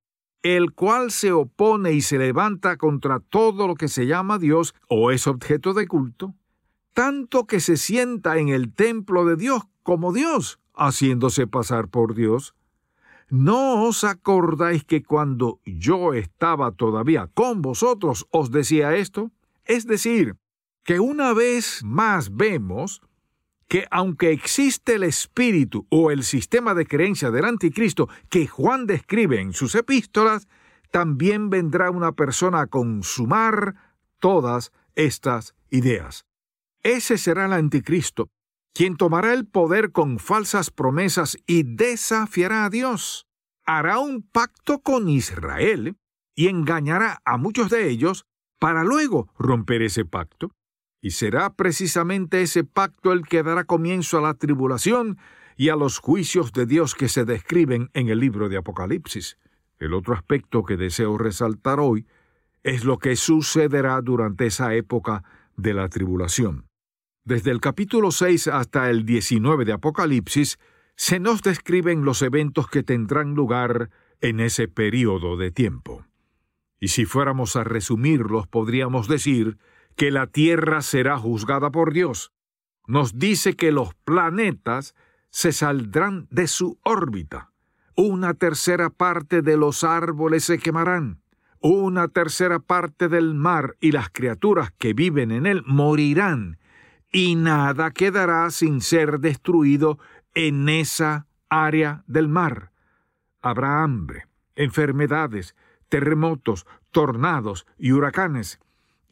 el 0.42 0.72
cual 0.72 1.10
se 1.10 1.32
opone 1.32 1.92
y 1.92 2.00
se 2.00 2.16
levanta 2.16 2.78
contra 2.78 3.20
todo 3.20 3.68
lo 3.68 3.74
que 3.74 3.88
se 3.88 4.06
llama 4.06 4.38
Dios 4.38 4.74
o 4.88 5.10
es 5.10 5.26
objeto 5.26 5.74
de 5.74 5.86
culto, 5.86 6.34
tanto 6.94 7.46
que 7.46 7.60
se 7.60 7.76
sienta 7.76 8.38
en 8.38 8.48
el 8.48 8.72
templo 8.72 9.26
de 9.26 9.36
Dios 9.36 9.64
como 9.82 10.14
Dios, 10.14 10.60
haciéndose 10.74 11.46
pasar 11.46 11.88
por 11.88 12.14
Dios. 12.14 12.54
¿No 13.32 13.84
os 13.84 14.04
acordáis 14.04 14.84
que 14.84 15.02
cuando 15.02 15.58
yo 15.64 16.12
estaba 16.12 16.70
todavía 16.72 17.30
con 17.32 17.62
vosotros 17.62 18.26
os 18.30 18.50
decía 18.50 18.94
esto? 18.94 19.30
Es 19.64 19.86
decir, 19.86 20.36
que 20.84 21.00
una 21.00 21.32
vez 21.32 21.80
más 21.82 22.36
vemos 22.36 23.00
que 23.68 23.86
aunque 23.90 24.32
existe 24.32 24.96
el 24.96 25.02
espíritu 25.04 25.86
o 25.88 26.10
el 26.10 26.24
sistema 26.24 26.74
de 26.74 26.84
creencia 26.84 27.30
del 27.30 27.46
anticristo 27.46 28.06
que 28.28 28.46
Juan 28.46 28.86
describe 28.86 29.40
en 29.40 29.54
sus 29.54 29.76
epístolas, 29.76 30.46
también 30.90 31.48
vendrá 31.48 31.90
una 31.90 32.12
persona 32.12 32.60
a 32.60 32.66
consumar 32.66 33.76
todas 34.18 34.72
estas 34.94 35.54
ideas. 35.70 36.26
Ese 36.82 37.16
será 37.16 37.46
el 37.46 37.54
anticristo, 37.54 38.28
quien 38.74 38.96
tomará 38.96 39.34
el 39.34 39.46
poder 39.46 39.92
con 39.92 40.18
falsas 40.18 40.70
promesas 40.70 41.36
y 41.46 41.62
desafiará 41.62 42.64
a 42.64 42.70
Dios. 42.70 43.26
Hará 43.64 43.98
un 43.98 44.22
pacto 44.22 44.80
con 44.80 45.08
Israel 45.08 45.96
y 46.34 46.48
engañará 46.48 47.20
a 47.24 47.36
muchos 47.36 47.70
de 47.70 47.88
ellos 47.88 48.24
para 48.58 48.84
luego 48.84 49.28
romper 49.38 49.82
ese 49.82 50.04
pacto. 50.04 50.50
Y 51.00 51.10
será 51.10 51.54
precisamente 51.54 52.42
ese 52.42 52.64
pacto 52.64 53.12
el 53.12 53.26
que 53.26 53.42
dará 53.42 53.64
comienzo 53.64 54.18
a 54.18 54.22
la 54.22 54.34
tribulación 54.34 55.18
y 55.56 55.68
a 55.68 55.76
los 55.76 55.98
juicios 55.98 56.52
de 56.52 56.66
Dios 56.66 56.94
que 56.94 57.08
se 57.08 57.24
describen 57.24 57.90
en 57.92 58.08
el 58.08 58.20
libro 58.20 58.48
de 58.48 58.56
Apocalipsis. 58.56 59.36
El 59.78 59.94
otro 59.94 60.14
aspecto 60.14 60.64
que 60.64 60.76
deseo 60.76 61.18
resaltar 61.18 61.80
hoy 61.80 62.06
es 62.62 62.84
lo 62.84 62.98
que 62.98 63.16
sucederá 63.16 64.00
durante 64.00 64.46
esa 64.46 64.74
época 64.74 65.24
de 65.56 65.74
la 65.74 65.88
tribulación. 65.88 66.71
Desde 67.24 67.52
el 67.52 67.60
capítulo 67.60 68.10
6 68.10 68.48
hasta 68.48 68.90
el 68.90 69.06
19 69.06 69.64
de 69.64 69.72
Apocalipsis 69.72 70.58
se 70.96 71.20
nos 71.20 71.40
describen 71.42 72.04
los 72.04 72.20
eventos 72.20 72.68
que 72.68 72.82
tendrán 72.82 73.34
lugar 73.34 73.90
en 74.20 74.40
ese 74.40 74.66
periodo 74.66 75.36
de 75.36 75.52
tiempo. 75.52 76.04
Y 76.80 76.88
si 76.88 77.04
fuéramos 77.04 77.54
a 77.54 77.62
resumirlos, 77.62 78.48
podríamos 78.48 79.06
decir 79.06 79.56
que 79.94 80.10
la 80.10 80.26
Tierra 80.26 80.82
será 80.82 81.16
juzgada 81.16 81.70
por 81.70 81.92
Dios. 81.92 82.32
Nos 82.88 83.16
dice 83.16 83.54
que 83.54 83.70
los 83.70 83.94
planetas 83.94 84.96
se 85.30 85.52
saldrán 85.52 86.26
de 86.32 86.48
su 86.48 86.80
órbita. 86.82 87.52
Una 87.94 88.34
tercera 88.34 88.90
parte 88.90 89.42
de 89.42 89.56
los 89.56 89.84
árboles 89.84 90.42
se 90.42 90.58
quemarán. 90.58 91.22
Una 91.60 92.08
tercera 92.08 92.58
parte 92.58 93.08
del 93.08 93.34
mar 93.34 93.76
y 93.78 93.92
las 93.92 94.10
criaturas 94.10 94.72
que 94.76 94.92
viven 94.92 95.30
en 95.30 95.46
él 95.46 95.62
morirán. 95.66 96.58
Y 97.12 97.36
nada 97.36 97.90
quedará 97.90 98.50
sin 98.50 98.80
ser 98.80 99.20
destruido 99.20 99.98
en 100.34 100.68
esa 100.68 101.26
área 101.48 102.02
del 102.06 102.28
mar. 102.28 102.72
Habrá 103.42 103.82
hambre, 103.82 104.26
enfermedades, 104.56 105.54
terremotos, 105.88 106.66
tornados 106.90 107.66
y 107.78 107.92
huracanes 107.92 108.58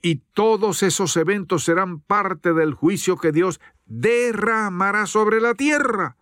y 0.02 0.16
todos 0.32 0.82
esos 0.82 1.16
eventos 1.16 1.64
serán 1.64 2.00
parte 2.00 2.52
del 2.52 2.74
juicio 2.74 3.16
que 3.16 3.32
Dios 3.32 3.60
derramará 3.86 5.06
sobre 5.06 5.40
la 5.40 5.54
tierra. 5.54 6.16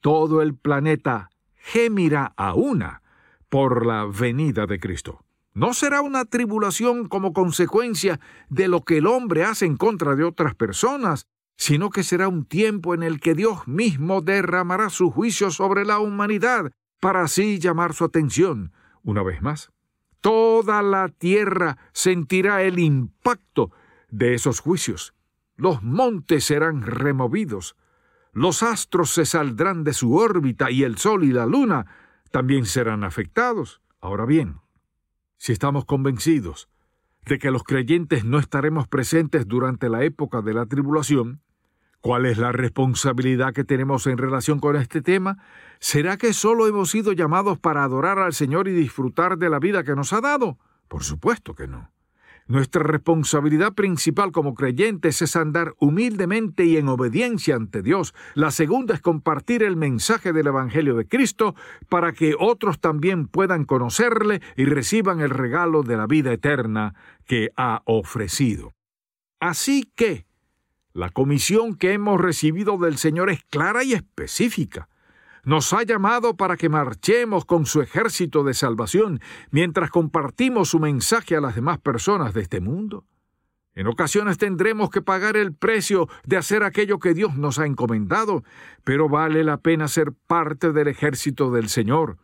Todo 0.00 0.40
el 0.40 0.54
planeta 0.54 1.30
gemirá 1.56 2.32
a 2.36 2.54
una 2.54 3.02
por 3.48 3.84
la 3.84 4.04
venida 4.04 4.66
de 4.66 4.78
Cristo. 4.80 5.24
No 5.58 5.74
será 5.74 6.02
una 6.02 6.24
tribulación 6.24 7.08
como 7.08 7.32
consecuencia 7.32 8.20
de 8.48 8.68
lo 8.68 8.84
que 8.84 8.98
el 8.98 9.08
hombre 9.08 9.42
hace 9.42 9.66
en 9.66 9.76
contra 9.76 10.14
de 10.14 10.22
otras 10.22 10.54
personas, 10.54 11.26
sino 11.56 11.90
que 11.90 12.04
será 12.04 12.28
un 12.28 12.44
tiempo 12.44 12.94
en 12.94 13.02
el 13.02 13.18
que 13.18 13.34
Dios 13.34 13.66
mismo 13.66 14.20
derramará 14.20 14.88
su 14.88 15.10
juicio 15.10 15.50
sobre 15.50 15.84
la 15.84 15.98
humanidad, 15.98 16.70
para 17.00 17.22
así 17.22 17.58
llamar 17.58 17.92
su 17.92 18.04
atención, 18.04 18.72
una 19.02 19.24
vez 19.24 19.42
más, 19.42 19.72
Toda 20.20 20.80
la 20.80 21.08
tierra 21.08 21.76
sentirá 21.92 22.62
el 22.62 22.78
impacto 22.78 23.72
de 24.10 24.34
esos 24.34 24.60
juicios. 24.60 25.12
Los 25.56 25.82
montes 25.82 26.44
serán 26.44 26.82
removidos, 26.82 27.74
los 28.32 28.62
astros 28.62 29.10
se 29.10 29.26
saldrán 29.26 29.82
de 29.82 29.92
su 29.92 30.14
órbita 30.14 30.70
y 30.70 30.84
el 30.84 30.98
sol 30.98 31.24
y 31.24 31.32
la 31.32 31.46
luna 31.46 31.86
también 32.30 32.64
serán 32.64 33.02
afectados. 33.02 33.80
Ahora 34.00 34.24
bien, 34.24 34.60
si 35.38 35.52
estamos 35.52 35.84
convencidos 35.84 36.68
de 37.24 37.38
que 37.38 37.50
los 37.50 37.64
creyentes 37.64 38.24
no 38.24 38.38
estaremos 38.38 38.86
presentes 38.88 39.46
durante 39.46 39.88
la 39.88 40.04
época 40.04 40.42
de 40.42 40.54
la 40.54 40.66
tribulación, 40.66 41.40
¿Cuál 42.00 42.26
es 42.26 42.38
la 42.38 42.52
responsabilidad 42.52 43.52
que 43.52 43.64
tenemos 43.64 44.06
en 44.06 44.18
relación 44.18 44.60
con 44.60 44.76
este 44.76 45.02
tema? 45.02 45.38
¿Será 45.80 46.16
que 46.16 46.32
solo 46.32 46.68
hemos 46.68 46.90
sido 46.90 47.12
llamados 47.12 47.58
para 47.58 47.82
adorar 47.82 48.20
al 48.20 48.34
Señor 48.34 48.68
y 48.68 48.72
disfrutar 48.72 49.36
de 49.36 49.50
la 49.50 49.58
vida 49.58 49.82
que 49.82 49.96
nos 49.96 50.12
ha 50.12 50.20
dado? 50.20 50.58
Por 50.86 51.02
supuesto 51.02 51.54
que 51.54 51.66
no. 51.66 51.90
Nuestra 52.48 52.82
responsabilidad 52.82 53.74
principal 53.74 54.32
como 54.32 54.54
creyentes 54.54 55.20
es 55.20 55.36
andar 55.36 55.74
humildemente 55.78 56.64
y 56.64 56.78
en 56.78 56.88
obediencia 56.88 57.54
ante 57.54 57.82
Dios. 57.82 58.14
La 58.34 58.50
segunda 58.50 58.94
es 58.94 59.02
compartir 59.02 59.62
el 59.62 59.76
mensaje 59.76 60.32
del 60.32 60.46
Evangelio 60.46 60.96
de 60.96 61.06
Cristo 61.06 61.54
para 61.90 62.12
que 62.12 62.34
otros 62.38 62.80
también 62.80 63.28
puedan 63.28 63.66
conocerle 63.66 64.40
y 64.56 64.64
reciban 64.64 65.20
el 65.20 65.28
regalo 65.28 65.82
de 65.82 65.98
la 65.98 66.06
vida 66.06 66.32
eterna 66.32 66.94
que 67.26 67.50
ha 67.54 67.82
ofrecido. 67.84 68.72
Así 69.40 69.92
que, 69.94 70.24
la 70.94 71.10
comisión 71.10 71.76
que 71.76 71.92
hemos 71.92 72.18
recibido 72.18 72.78
del 72.78 72.96
Señor 72.96 73.28
es 73.28 73.44
clara 73.44 73.84
y 73.84 73.92
específica. 73.92 74.88
Nos 75.48 75.72
ha 75.72 75.82
llamado 75.82 76.36
para 76.36 76.58
que 76.58 76.68
marchemos 76.68 77.46
con 77.46 77.64
su 77.64 77.80
ejército 77.80 78.44
de 78.44 78.52
salvación 78.52 79.22
mientras 79.50 79.88
compartimos 79.88 80.68
su 80.68 80.78
mensaje 80.78 81.36
a 81.36 81.40
las 81.40 81.54
demás 81.54 81.78
personas 81.78 82.34
de 82.34 82.42
este 82.42 82.60
mundo. 82.60 83.06
En 83.74 83.86
ocasiones 83.86 84.36
tendremos 84.36 84.90
que 84.90 85.00
pagar 85.00 85.38
el 85.38 85.54
precio 85.54 86.06
de 86.26 86.36
hacer 86.36 86.64
aquello 86.64 86.98
que 86.98 87.14
Dios 87.14 87.34
nos 87.38 87.58
ha 87.58 87.64
encomendado, 87.64 88.44
pero 88.84 89.08
vale 89.08 89.42
la 89.42 89.56
pena 89.56 89.88
ser 89.88 90.12
parte 90.12 90.72
del 90.72 90.88
ejército 90.88 91.50
del 91.50 91.70
Señor. 91.70 92.18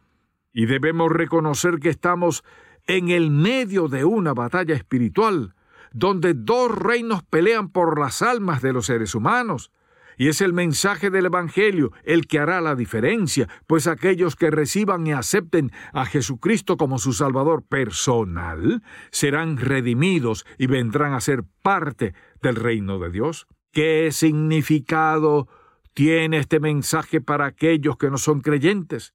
Y 0.53 0.67
debemos 0.67 1.11
reconocer 1.11 1.79
que 1.79 1.89
estamos 1.89 2.45
en 2.87 3.09
el 3.09 3.31
medio 3.31 3.89
de 3.89 4.05
una 4.05 4.35
batalla 4.35 4.75
espiritual, 4.75 5.55
donde 5.95 6.35
dos 6.35 6.71
reinos 6.77 7.23
pelean 7.23 7.71
por 7.71 7.99
las 7.99 8.21
almas 8.21 8.61
de 8.61 8.75
los 8.75 8.85
seres 8.85 9.15
humanos. 9.15 9.71
Y 10.17 10.29
es 10.29 10.41
el 10.41 10.53
mensaje 10.53 11.11
del 11.11 11.27
Evangelio 11.27 11.93
el 12.05 12.27
que 12.27 12.39
hará 12.39 12.61
la 12.61 12.75
diferencia, 12.75 13.49
pues 13.67 13.87
aquellos 13.87 14.37
que 14.37 14.51
reciban 14.51 15.07
y 15.07 15.13
acepten 15.13 15.73
a 15.93 16.07
Jesucristo 16.07 16.77
como 16.77 16.99
su 16.99 17.13
Salvador 17.13 17.63
personal 17.63 18.83
serán 19.11 19.57
redimidos 19.57 20.47
y 20.59 20.67
vendrán 20.67 21.15
a 21.15 21.21
ser 21.21 21.45
parte 21.63 22.15
del 22.43 22.57
reino 22.57 22.99
de 22.99 23.11
Dios. 23.11 23.47
¿Qué 23.73 24.11
significado 24.13 25.49
tiene 25.95 26.39
este 26.39 26.61
mensaje 26.61 27.21
para 27.21 27.47
aquellos 27.47 27.97
que 27.97 28.11
no 28.11 28.19
son 28.19 28.41
creyentes? 28.41 29.15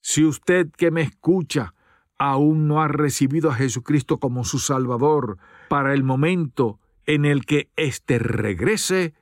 Si 0.00 0.24
usted 0.24 0.70
que 0.76 0.90
me 0.90 1.02
escucha 1.02 1.74
aún 2.18 2.68
no 2.68 2.80
ha 2.80 2.88
recibido 2.88 3.50
a 3.50 3.54
Jesucristo 3.54 4.18
como 4.18 4.44
su 4.44 4.58
Salvador, 4.58 5.38
para 5.68 5.92
el 5.92 6.02
momento 6.02 6.78
en 7.04 7.24
el 7.24 7.44
que 7.44 7.70
éste 7.76 8.18
regrese, 8.18 9.14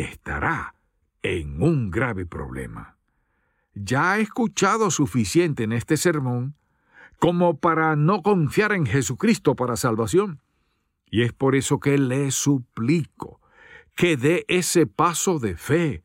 estará 0.00 0.74
en 1.22 1.62
un 1.62 1.90
grave 1.90 2.26
problema. 2.26 2.96
Ya 3.74 4.12
ha 4.12 4.18
escuchado 4.18 4.90
suficiente 4.90 5.64
en 5.64 5.72
este 5.72 5.96
sermón 5.96 6.54
como 7.18 7.58
para 7.58 7.96
no 7.96 8.22
confiar 8.22 8.72
en 8.72 8.86
Jesucristo 8.86 9.54
para 9.54 9.76
salvación. 9.76 10.40
Y 11.10 11.22
es 11.22 11.32
por 11.32 11.54
eso 11.54 11.78
que 11.80 11.98
le 11.98 12.30
suplico 12.30 13.40
que 13.94 14.16
dé 14.16 14.44
ese 14.48 14.86
paso 14.86 15.38
de 15.38 15.56
fe 15.56 16.02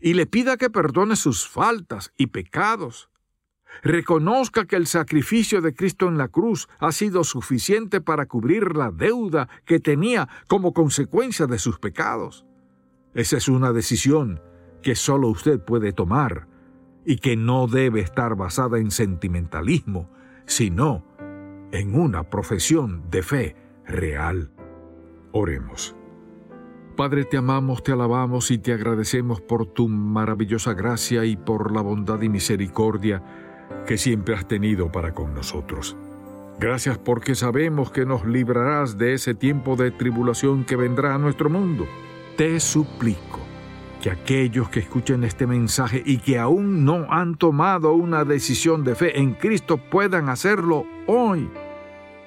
y 0.00 0.14
le 0.14 0.26
pida 0.26 0.56
que 0.56 0.70
perdone 0.70 1.16
sus 1.16 1.48
faltas 1.48 2.12
y 2.16 2.28
pecados. 2.28 3.10
Reconozca 3.82 4.66
que 4.66 4.76
el 4.76 4.86
sacrificio 4.86 5.60
de 5.60 5.74
Cristo 5.74 6.08
en 6.08 6.16
la 6.16 6.28
cruz 6.28 6.68
ha 6.78 6.92
sido 6.92 7.24
suficiente 7.24 8.00
para 8.00 8.26
cubrir 8.26 8.76
la 8.76 8.90
deuda 8.90 9.48
que 9.64 9.80
tenía 9.80 10.28
como 10.46 10.72
consecuencia 10.72 11.46
de 11.46 11.58
sus 11.58 11.78
pecados. 11.78 12.46
Esa 13.14 13.36
es 13.36 13.48
una 13.48 13.72
decisión 13.72 14.40
que 14.82 14.94
solo 14.94 15.28
usted 15.28 15.60
puede 15.60 15.92
tomar 15.92 16.48
y 17.04 17.16
que 17.16 17.36
no 17.36 17.66
debe 17.66 18.00
estar 18.00 18.34
basada 18.34 18.78
en 18.78 18.90
sentimentalismo, 18.90 20.10
sino 20.46 21.04
en 21.72 21.94
una 21.94 22.28
profesión 22.30 23.10
de 23.10 23.22
fe 23.22 23.56
real. 23.86 24.50
Oremos. 25.32 25.94
Padre, 26.96 27.24
te 27.24 27.36
amamos, 27.36 27.82
te 27.82 27.92
alabamos 27.92 28.50
y 28.50 28.58
te 28.58 28.72
agradecemos 28.72 29.40
por 29.40 29.66
tu 29.66 29.88
maravillosa 29.88 30.74
gracia 30.74 31.24
y 31.24 31.36
por 31.36 31.72
la 31.72 31.82
bondad 31.82 32.20
y 32.22 32.28
misericordia 32.28 33.22
que 33.86 33.98
siempre 33.98 34.34
has 34.34 34.46
tenido 34.46 34.92
para 34.92 35.12
con 35.12 35.34
nosotros. 35.34 35.96
Gracias 36.60 36.98
porque 36.98 37.34
sabemos 37.34 37.90
que 37.90 38.06
nos 38.06 38.24
librarás 38.24 38.96
de 38.96 39.14
ese 39.14 39.34
tiempo 39.34 39.74
de 39.74 39.90
tribulación 39.90 40.64
que 40.64 40.76
vendrá 40.76 41.14
a 41.14 41.18
nuestro 41.18 41.50
mundo. 41.50 41.84
Te 42.36 42.58
suplico 42.58 43.38
que 44.02 44.10
aquellos 44.10 44.68
que 44.68 44.80
escuchen 44.80 45.22
este 45.22 45.46
mensaje 45.46 46.02
y 46.04 46.18
que 46.18 46.38
aún 46.38 46.84
no 46.84 47.06
han 47.10 47.36
tomado 47.36 47.92
una 47.94 48.24
decisión 48.24 48.82
de 48.82 48.96
fe 48.96 49.20
en 49.20 49.34
Cristo 49.34 49.78
puedan 49.78 50.28
hacerlo 50.28 50.84
hoy. 51.06 51.48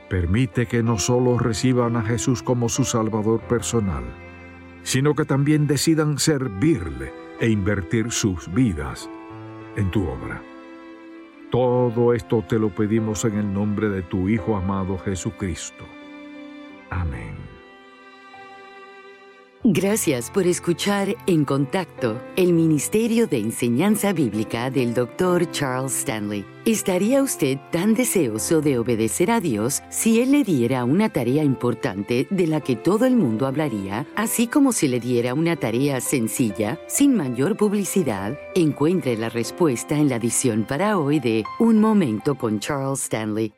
Permite 0.09 0.65
que 0.65 0.81
no 0.81 0.97
solo 0.97 1.37
reciban 1.37 1.97
a 1.97 2.03
Jesús 2.03 2.41
como 2.41 2.69
su 2.69 2.85
Salvador 2.85 3.41
personal, 3.41 4.05
sino 4.83 5.13
que 5.13 5.25
también 5.25 5.67
decidan 5.67 6.17
servirle 6.17 7.11
e 7.41 7.49
invertir 7.49 8.11
sus 8.11 8.51
vidas 8.53 9.09
en 9.75 9.91
tu 9.91 10.07
obra. 10.07 10.41
Todo 11.51 12.13
esto 12.13 12.45
te 12.47 12.57
lo 12.57 12.69
pedimos 12.69 13.25
en 13.25 13.37
el 13.37 13.53
nombre 13.53 13.89
de 13.89 14.03
tu 14.03 14.29
Hijo 14.29 14.55
amado 14.55 14.97
Jesucristo. 14.97 15.83
Amén. 16.89 17.46
Gracias 19.69 20.31
por 20.31 20.47
escuchar 20.47 21.17
En 21.25 21.43
Contacto, 21.43 22.21
el 22.37 22.53
Ministerio 22.53 23.27
de 23.27 23.39
Enseñanza 23.39 24.13
Bíblica 24.13 24.69
del 24.71 24.93
Dr. 24.93 25.51
Charles 25.51 25.93
Stanley. 25.93 26.45
¿Estaría 26.63 27.21
usted 27.21 27.57
tan 27.69 27.93
deseoso 27.93 28.61
de 28.61 28.79
obedecer 28.79 29.29
a 29.29 29.41
Dios 29.41 29.83
si 29.89 30.21
Él 30.21 30.31
le 30.31 30.45
diera 30.45 30.85
una 30.85 31.09
tarea 31.09 31.43
importante 31.43 32.27
de 32.29 32.47
la 32.47 32.61
que 32.61 32.77
todo 32.77 33.05
el 33.05 33.17
mundo 33.17 33.45
hablaría, 33.45 34.07
así 34.15 34.47
como 34.47 34.71
si 34.71 34.87
le 34.87 35.01
diera 35.01 35.33
una 35.33 35.57
tarea 35.57 35.99
sencilla, 35.99 36.79
sin 36.87 37.13
mayor 37.13 37.57
publicidad? 37.57 38.39
Encuentre 38.55 39.17
la 39.17 39.27
respuesta 39.27 39.97
en 39.97 40.07
la 40.07 40.15
edición 40.15 40.63
para 40.63 40.97
hoy 40.97 41.19
de 41.19 41.43
Un 41.59 41.81
Momento 41.81 42.35
con 42.35 42.61
Charles 42.61 43.03
Stanley. 43.03 43.53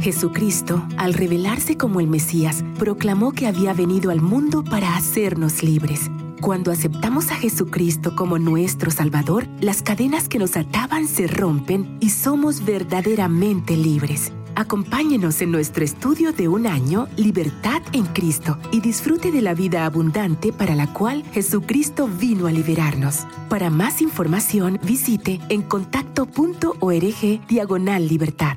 Jesucristo, 0.00 0.86
al 0.98 1.14
revelarse 1.14 1.78
como 1.78 2.00
el 2.00 2.08
Mesías, 2.08 2.62
proclamó 2.78 3.32
que 3.32 3.46
había 3.46 3.72
venido 3.72 4.10
al 4.10 4.20
mundo 4.20 4.62
para 4.62 4.94
hacernos 4.96 5.62
libres. 5.62 6.10
Cuando 6.46 6.70
aceptamos 6.70 7.32
a 7.32 7.34
Jesucristo 7.34 8.14
como 8.14 8.38
nuestro 8.38 8.92
Salvador, 8.92 9.48
las 9.60 9.82
cadenas 9.82 10.28
que 10.28 10.38
nos 10.38 10.56
ataban 10.56 11.08
se 11.08 11.26
rompen 11.26 11.96
y 11.98 12.10
somos 12.10 12.64
verdaderamente 12.64 13.76
libres. 13.76 14.32
Acompáñenos 14.54 15.42
en 15.42 15.50
nuestro 15.50 15.82
estudio 15.82 16.32
de 16.32 16.46
un 16.46 16.68
año, 16.68 17.08
Libertad 17.16 17.82
en 17.92 18.06
Cristo, 18.06 18.58
y 18.70 18.80
disfrute 18.80 19.32
de 19.32 19.42
la 19.42 19.54
vida 19.54 19.86
abundante 19.86 20.52
para 20.52 20.76
la 20.76 20.92
cual 20.92 21.24
Jesucristo 21.32 22.06
vino 22.06 22.46
a 22.46 22.52
liberarnos. 22.52 23.26
Para 23.48 23.68
más 23.68 24.00
información, 24.00 24.78
visite 24.84 25.40
en 25.48 25.62
contacto.org 25.62 27.46
diagonal 27.48 28.06
libertad. 28.06 28.56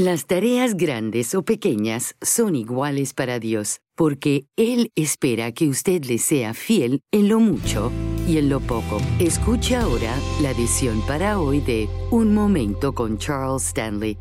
Las 0.00 0.24
tareas 0.24 0.78
grandes 0.78 1.34
o 1.34 1.42
pequeñas 1.42 2.16
son 2.22 2.56
iguales 2.56 3.12
para 3.12 3.38
Dios, 3.38 3.82
porque 3.94 4.46
Él 4.56 4.92
espera 4.94 5.52
que 5.52 5.68
usted 5.68 6.06
le 6.06 6.16
sea 6.16 6.54
fiel 6.54 7.02
en 7.12 7.28
lo 7.28 7.38
mucho 7.38 7.92
y 8.26 8.38
en 8.38 8.48
lo 8.48 8.60
poco. 8.60 8.96
Escuche 9.18 9.76
ahora 9.76 10.16
la 10.40 10.52
edición 10.52 11.02
para 11.06 11.38
hoy 11.38 11.60
de 11.60 11.86
Un 12.10 12.32
Momento 12.32 12.94
con 12.94 13.18
Charles 13.18 13.66
Stanley. 13.66 14.16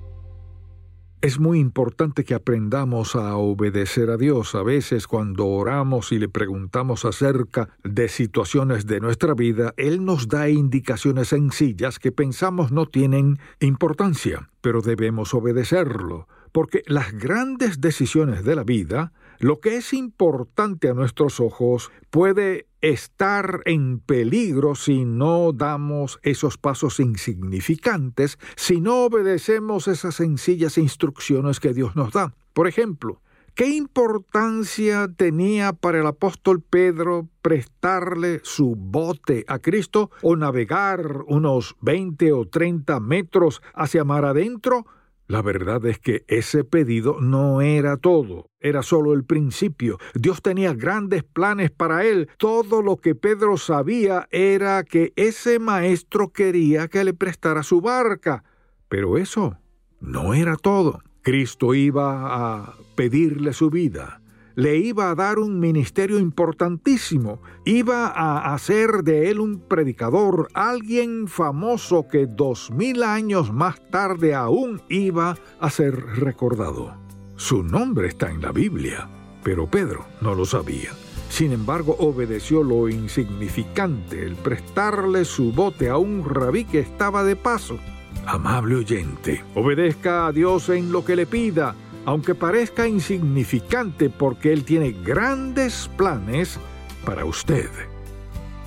Es 1.22 1.38
muy 1.38 1.60
importante 1.60 2.24
que 2.24 2.34
aprendamos 2.34 3.18
a 3.18 3.36
obedecer 3.36 4.10
a 4.10 4.16
Dios. 4.16 4.56
A 4.56 4.64
veces 4.64 5.06
cuando 5.06 5.48
oramos 5.48 6.14
y 6.14 6.18
le 6.18 6.30
preguntamos 6.30 7.04
acerca 7.04 7.68
de 7.84 8.08
situaciones 8.08 8.86
de 8.86 9.02
nuestra 9.02 9.34
vida, 9.34 9.74
Él 9.76 10.06
nos 10.06 10.30
da 10.30 10.48
indicaciones 10.48 11.28
sencillas 11.28 12.00
que 12.00 12.14
pensamos 12.14 12.72
no 12.72 12.86
tienen 12.86 13.38
importancia, 13.60 14.50
pero 14.62 14.82
debemos 14.82 15.34
obedecerlo, 15.34 16.30
porque 16.54 16.84
las 16.88 17.12
grandes 17.12 17.82
decisiones 17.82 18.46
de 18.46 18.56
la 18.56 18.64
vida 18.64 19.12
lo 19.40 19.60
que 19.60 19.78
es 19.78 19.94
importante 19.94 20.90
a 20.90 20.94
nuestros 20.94 21.40
ojos 21.40 21.92
puede 22.10 22.68
estar 22.82 23.62
en 23.66 24.00
peligro 24.00 24.76
si 24.76 25.06
no 25.06 25.54
damos 25.54 26.20
esos 26.24 26.58
pasos 26.58 27.00
insignificantes, 27.00 28.38
si 28.56 28.82
no 28.82 29.06
obedecemos 29.06 29.88
esas 29.88 30.16
sencillas 30.16 30.78
instrucciones 30.78 31.60
que 31.60 31.74
Dios 31.74 31.96
nos 31.96 32.12
da. 32.12 32.36
Por 32.54 32.68
ejemplo, 32.68 33.22
¿Qué 33.56 33.68
importancia 33.68 35.10
tenía 35.14 35.74
para 35.74 36.00
el 36.00 36.08
apóstol 36.08 36.62
Pedro 36.62 37.28
prestarle 37.42 38.40
su 38.44 38.78
bote 38.78 39.44
a 39.50 39.60
Cristo 39.60 40.12
o 40.22 40.38
navegar 40.38 41.24
unos 41.28 41.76
20 41.82 42.32
o 42.32 42.46
30 42.46 43.02
metros 43.02 43.62
hacia 43.74 44.06
mar 44.06 44.24
adentro 44.24 44.86
la 45.30 45.44
verdad 45.44 45.86
es 45.86 46.00
que 46.00 46.26
ese 46.28 46.64
pedido 46.64 47.22
no 47.22 47.62
era 47.62 47.98
todo, 47.98 48.50
era 48.60 48.82
solo 48.82 49.14
el 49.14 49.24
principio. 49.24 50.00
Dios 50.16 50.42
tenía 50.42 50.74
grandes 50.74 51.24
planes 51.24 51.70
para 51.70 52.04
él. 52.04 52.30
Todo 52.40 52.82
lo 52.82 52.98
que 52.98 53.14
Pedro 53.14 53.56
sabía 53.58 54.28
era 54.32 54.84
que 54.84 55.14
ese 55.16 55.60
maestro 55.60 56.30
quería 56.30 56.88
que 56.88 57.04
le 57.04 57.14
prestara 57.14 57.62
su 57.62 57.80
barca. 57.80 58.44
Pero 58.88 59.20
eso 59.20 59.56
no 60.00 60.34
era 60.34 60.56
todo. 60.56 61.04
Cristo 61.22 61.76
iba 61.76 62.64
a 62.64 62.74
pedirle 62.96 63.54
su 63.54 63.70
vida 63.70 64.19
le 64.60 64.76
iba 64.76 65.10
a 65.10 65.16
dar 65.16 65.40
un 65.40 65.58
ministerio 65.58 66.20
importantísimo, 66.20 67.42
iba 67.64 68.08
a 68.08 68.54
hacer 68.54 69.04
de 69.04 69.30
él 69.30 69.40
un 69.40 69.62
predicador, 69.62 70.50
alguien 70.54 71.30
famoso 71.30 72.10
que 72.10 72.28
dos 72.28 72.70
mil 72.70 73.04
años 73.04 73.54
más 73.54 73.80
tarde 73.90 74.36
aún 74.36 74.82
iba 74.90 75.38
a 75.62 75.70
ser 75.70 75.96
recordado. 76.18 76.94
Su 77.38 77.64
nombre 77.64 78.10
está 78.10 78.32
en 78.32 78.42
la 78.42 78.52
Biblia, 78.52 79.08
pero 79.44 79.66
Pedro 79.66 80.06
no 80.20 80.36
lo 80.36 80.44
sabía. 80.44 80.90
Sin 81.30 81.54
embargo, 81.54 81.96
obedeció 81.98 82.62
lo 82.62 82.90
insignificante, 82.90 84.26
el 84.26 84.36
prestarle 84.36 85.24
su 85.24 85.54
bote 85.54 85.88
a 85.88 85.96
un 85.96 86.28
rabí 86.28 86.66
que 86.66 86.80
estaba 86.80 87.24
de 87.24 87.38
paso. 87.38 87.80
Amable 88.26 88.76
oyente, 88.76 89.42
obedezca 89.56 90.28
a 90.28 90.34
Dios 90.34 90.68
en 90.68 90.92
lo 90.92 91.06
que 91.06 91.16
le 91.16 91.26
pida 91.26 91.76
aunque 92.10 92.34
parezca 92.34 92.88
insignificante 92.88 94.10
porque 94.10 94.52
Él 94.52 94.64
tiene 94.64 94.94
grandes 94.94 95.88
planes 95.96 96.58
para 97.06 97.24
usted. 97.24 97.70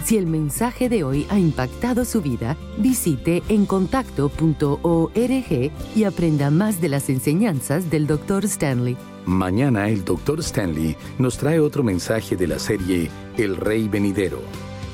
Si 0.04 0.16
el 0.16 0.28
mensaje 0.28 0.88
de 0.88 1.02
hoy 1.02 1.26
ha 1.28 1.40
impactado 1.40 2.04
su 2.04 2.22
vida, 2.22 2.56
visite 2.78 3.42
encontacto.org 3.48 5.72
y 5.96 6.04
aprenda 6.04 6.52
más 6.52 6.80
de 6.80 6.88
las 6.88 7.10
enseñanzas 7.10 7.90
del 7.90 8.06
Dr. 8.06 8.44
Stanley. 8.44 8.96
Mañana 9.26 9.88
el 9.88 10.04
Dr. 10.04 10.38
Stanley 10.38 10.96
nos 11.18 11.36
trae 11.36 11.58
otro 11.58 11.82
mensaje 11.82 12.36
de 12.36 12.46
la 12.46 12.60
serie 12.60 13.10
El 13.36 13.56
Rey 13.56 13.88
Venidero, 13.88 14.40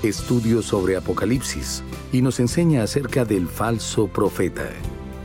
estudios 0.02 0.64
sobre 0.64 0.96
Apocalipsis, 0.96 1.82
y 2.14 2.22
nos 2.22 2.40
enseña 2.40 2.82
acerca 2.82 3.26
del 3.26 3.46
falso 3.46 4.08
profeta. 4.08 4.70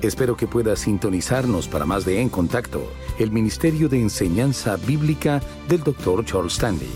Espero 0.01 0.35
que 0.35 0.47
pueda 0.47 0.75
sintonizarnos 0.75 1.69
para 1.69 1.85
más 1.85 2.03
de 2.03 2.19
En 2.19 2.27
Contacto, 2.27 2.85
el 3.19 3.31
Ministerio 3.31 3.89
de 3.89 4.01
Enseñanza 4.01 4.77
Bíblica 4.77 5.41
del 5.67 5.83
Dr. 5.83 6.25
Charles 6.25 6.53
Stanley. 6.53 6.89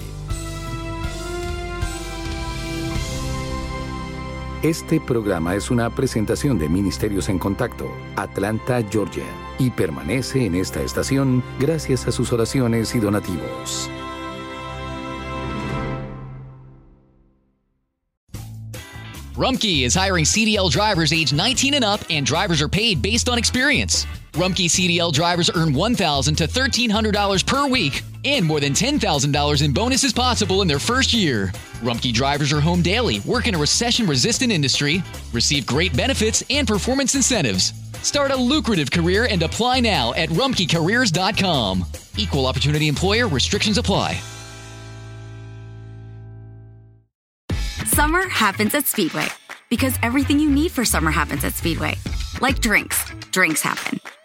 Este 4.63 4.99
programa 4.99 5.56
es 5.56 5.69
una 5.69 5.93
presentación 5.93 6.58
de 6.58 6.67
Ministerios 6.67 7.30
en 7.30 7.38
Contacto, 7.38 7.91
Atlanta, 8.15 8.84
Georgia, 8.91 9.25
y 9.60 9.69
permanece 9.69 10.45
en 10.45 10.56
esta 10.56 10.82
estación 10.82 11.43
gracias 11.60 12.08
a 12.08 12.12
sus 12.12 12.34
oraciones 12.34 12.95
y 12.95 12.99
donativos. 12.99 13.89
Rumkey 19.38 19.84
is 19.86 19.93
hiring 19.93 20.25
CDL 20.25 20.71
drivers 20.71 21.13
age 21.13 21.32
19 21.32 21.75
and 21.75 21.86
up, 21.86 22.01
and 22.10 22.25
drivers 22.25 22.60
are 22.60 22.67
paid 22.67 23.03
based 23.03 23.30
on 23.30 23.38
experience. 23.38 24.08
Rumkey 24.38 24.67
CDL 24.67 25.12
drivers 25.12 25.50
earn 25.50 25.69
$1,000 25.69 26.38
to 26.38 26.47
$1,300 26.47 27.45
per 27.45 27.67
week 27.67 28.04
and 28.23 28.45
more 28.45 28.60
than 28.60 28.73
$10,000 28.73 29.63
in 29.63 29.73
bonuses 29.73 30.13
possible 30.13 30.62
in 30.62 30.67
their 30.67 30.78
first 30.78 31.12
year. 31.12 31.47
Rumkey 31.82 32.13
drivers 32.13 32.54
are 32.54 32.62
home 32.62 32.84
daily, 32.84 33.19
work 33.21 33.47
in 33.47 33.56
a 33.56 33.58
recession 33.58 34.06
resistant 34.06 34.52
industry, 34.52 35.02
receive 35.34 35.65
great 35.65 35.97
benefits 35.97 36.43
and 36.52 36.67
performance 36.67 37.15
incentives. 37.15 37.73
Start 38.04 38.30
a 38.30 38.36
lucrative 38.36 38.91
career 38.91 39.26
and 39.26 39.41
apply 39.41 39.80
now 39.80 40.13
at 40.13 40.30
rumkeycareers.com. 40.30 41.84
Equal 42.17 42.45
opportunity 42.45 42.88
employer 42.88 43.28
restrictions 43.28 43.80
apply. 43.80 44.21
Summer 47.88 48.30
happens 48.30 48.76
at 48.76 48.86
Speedway 48.86 49.26
because 49.71 49.97
everything 50.04 50.39
you 50.39 50.52
need 50.52 50.71
for 50.71 50.86
summer 50.86 51.10
happens 51.10 51.43
at 51.43 51.54
Speedway. 51.54 51.95
Like 52.39 52.60
drinks, 52.60 53.04
drinks 53.32 53.63
happen 53.63 54.00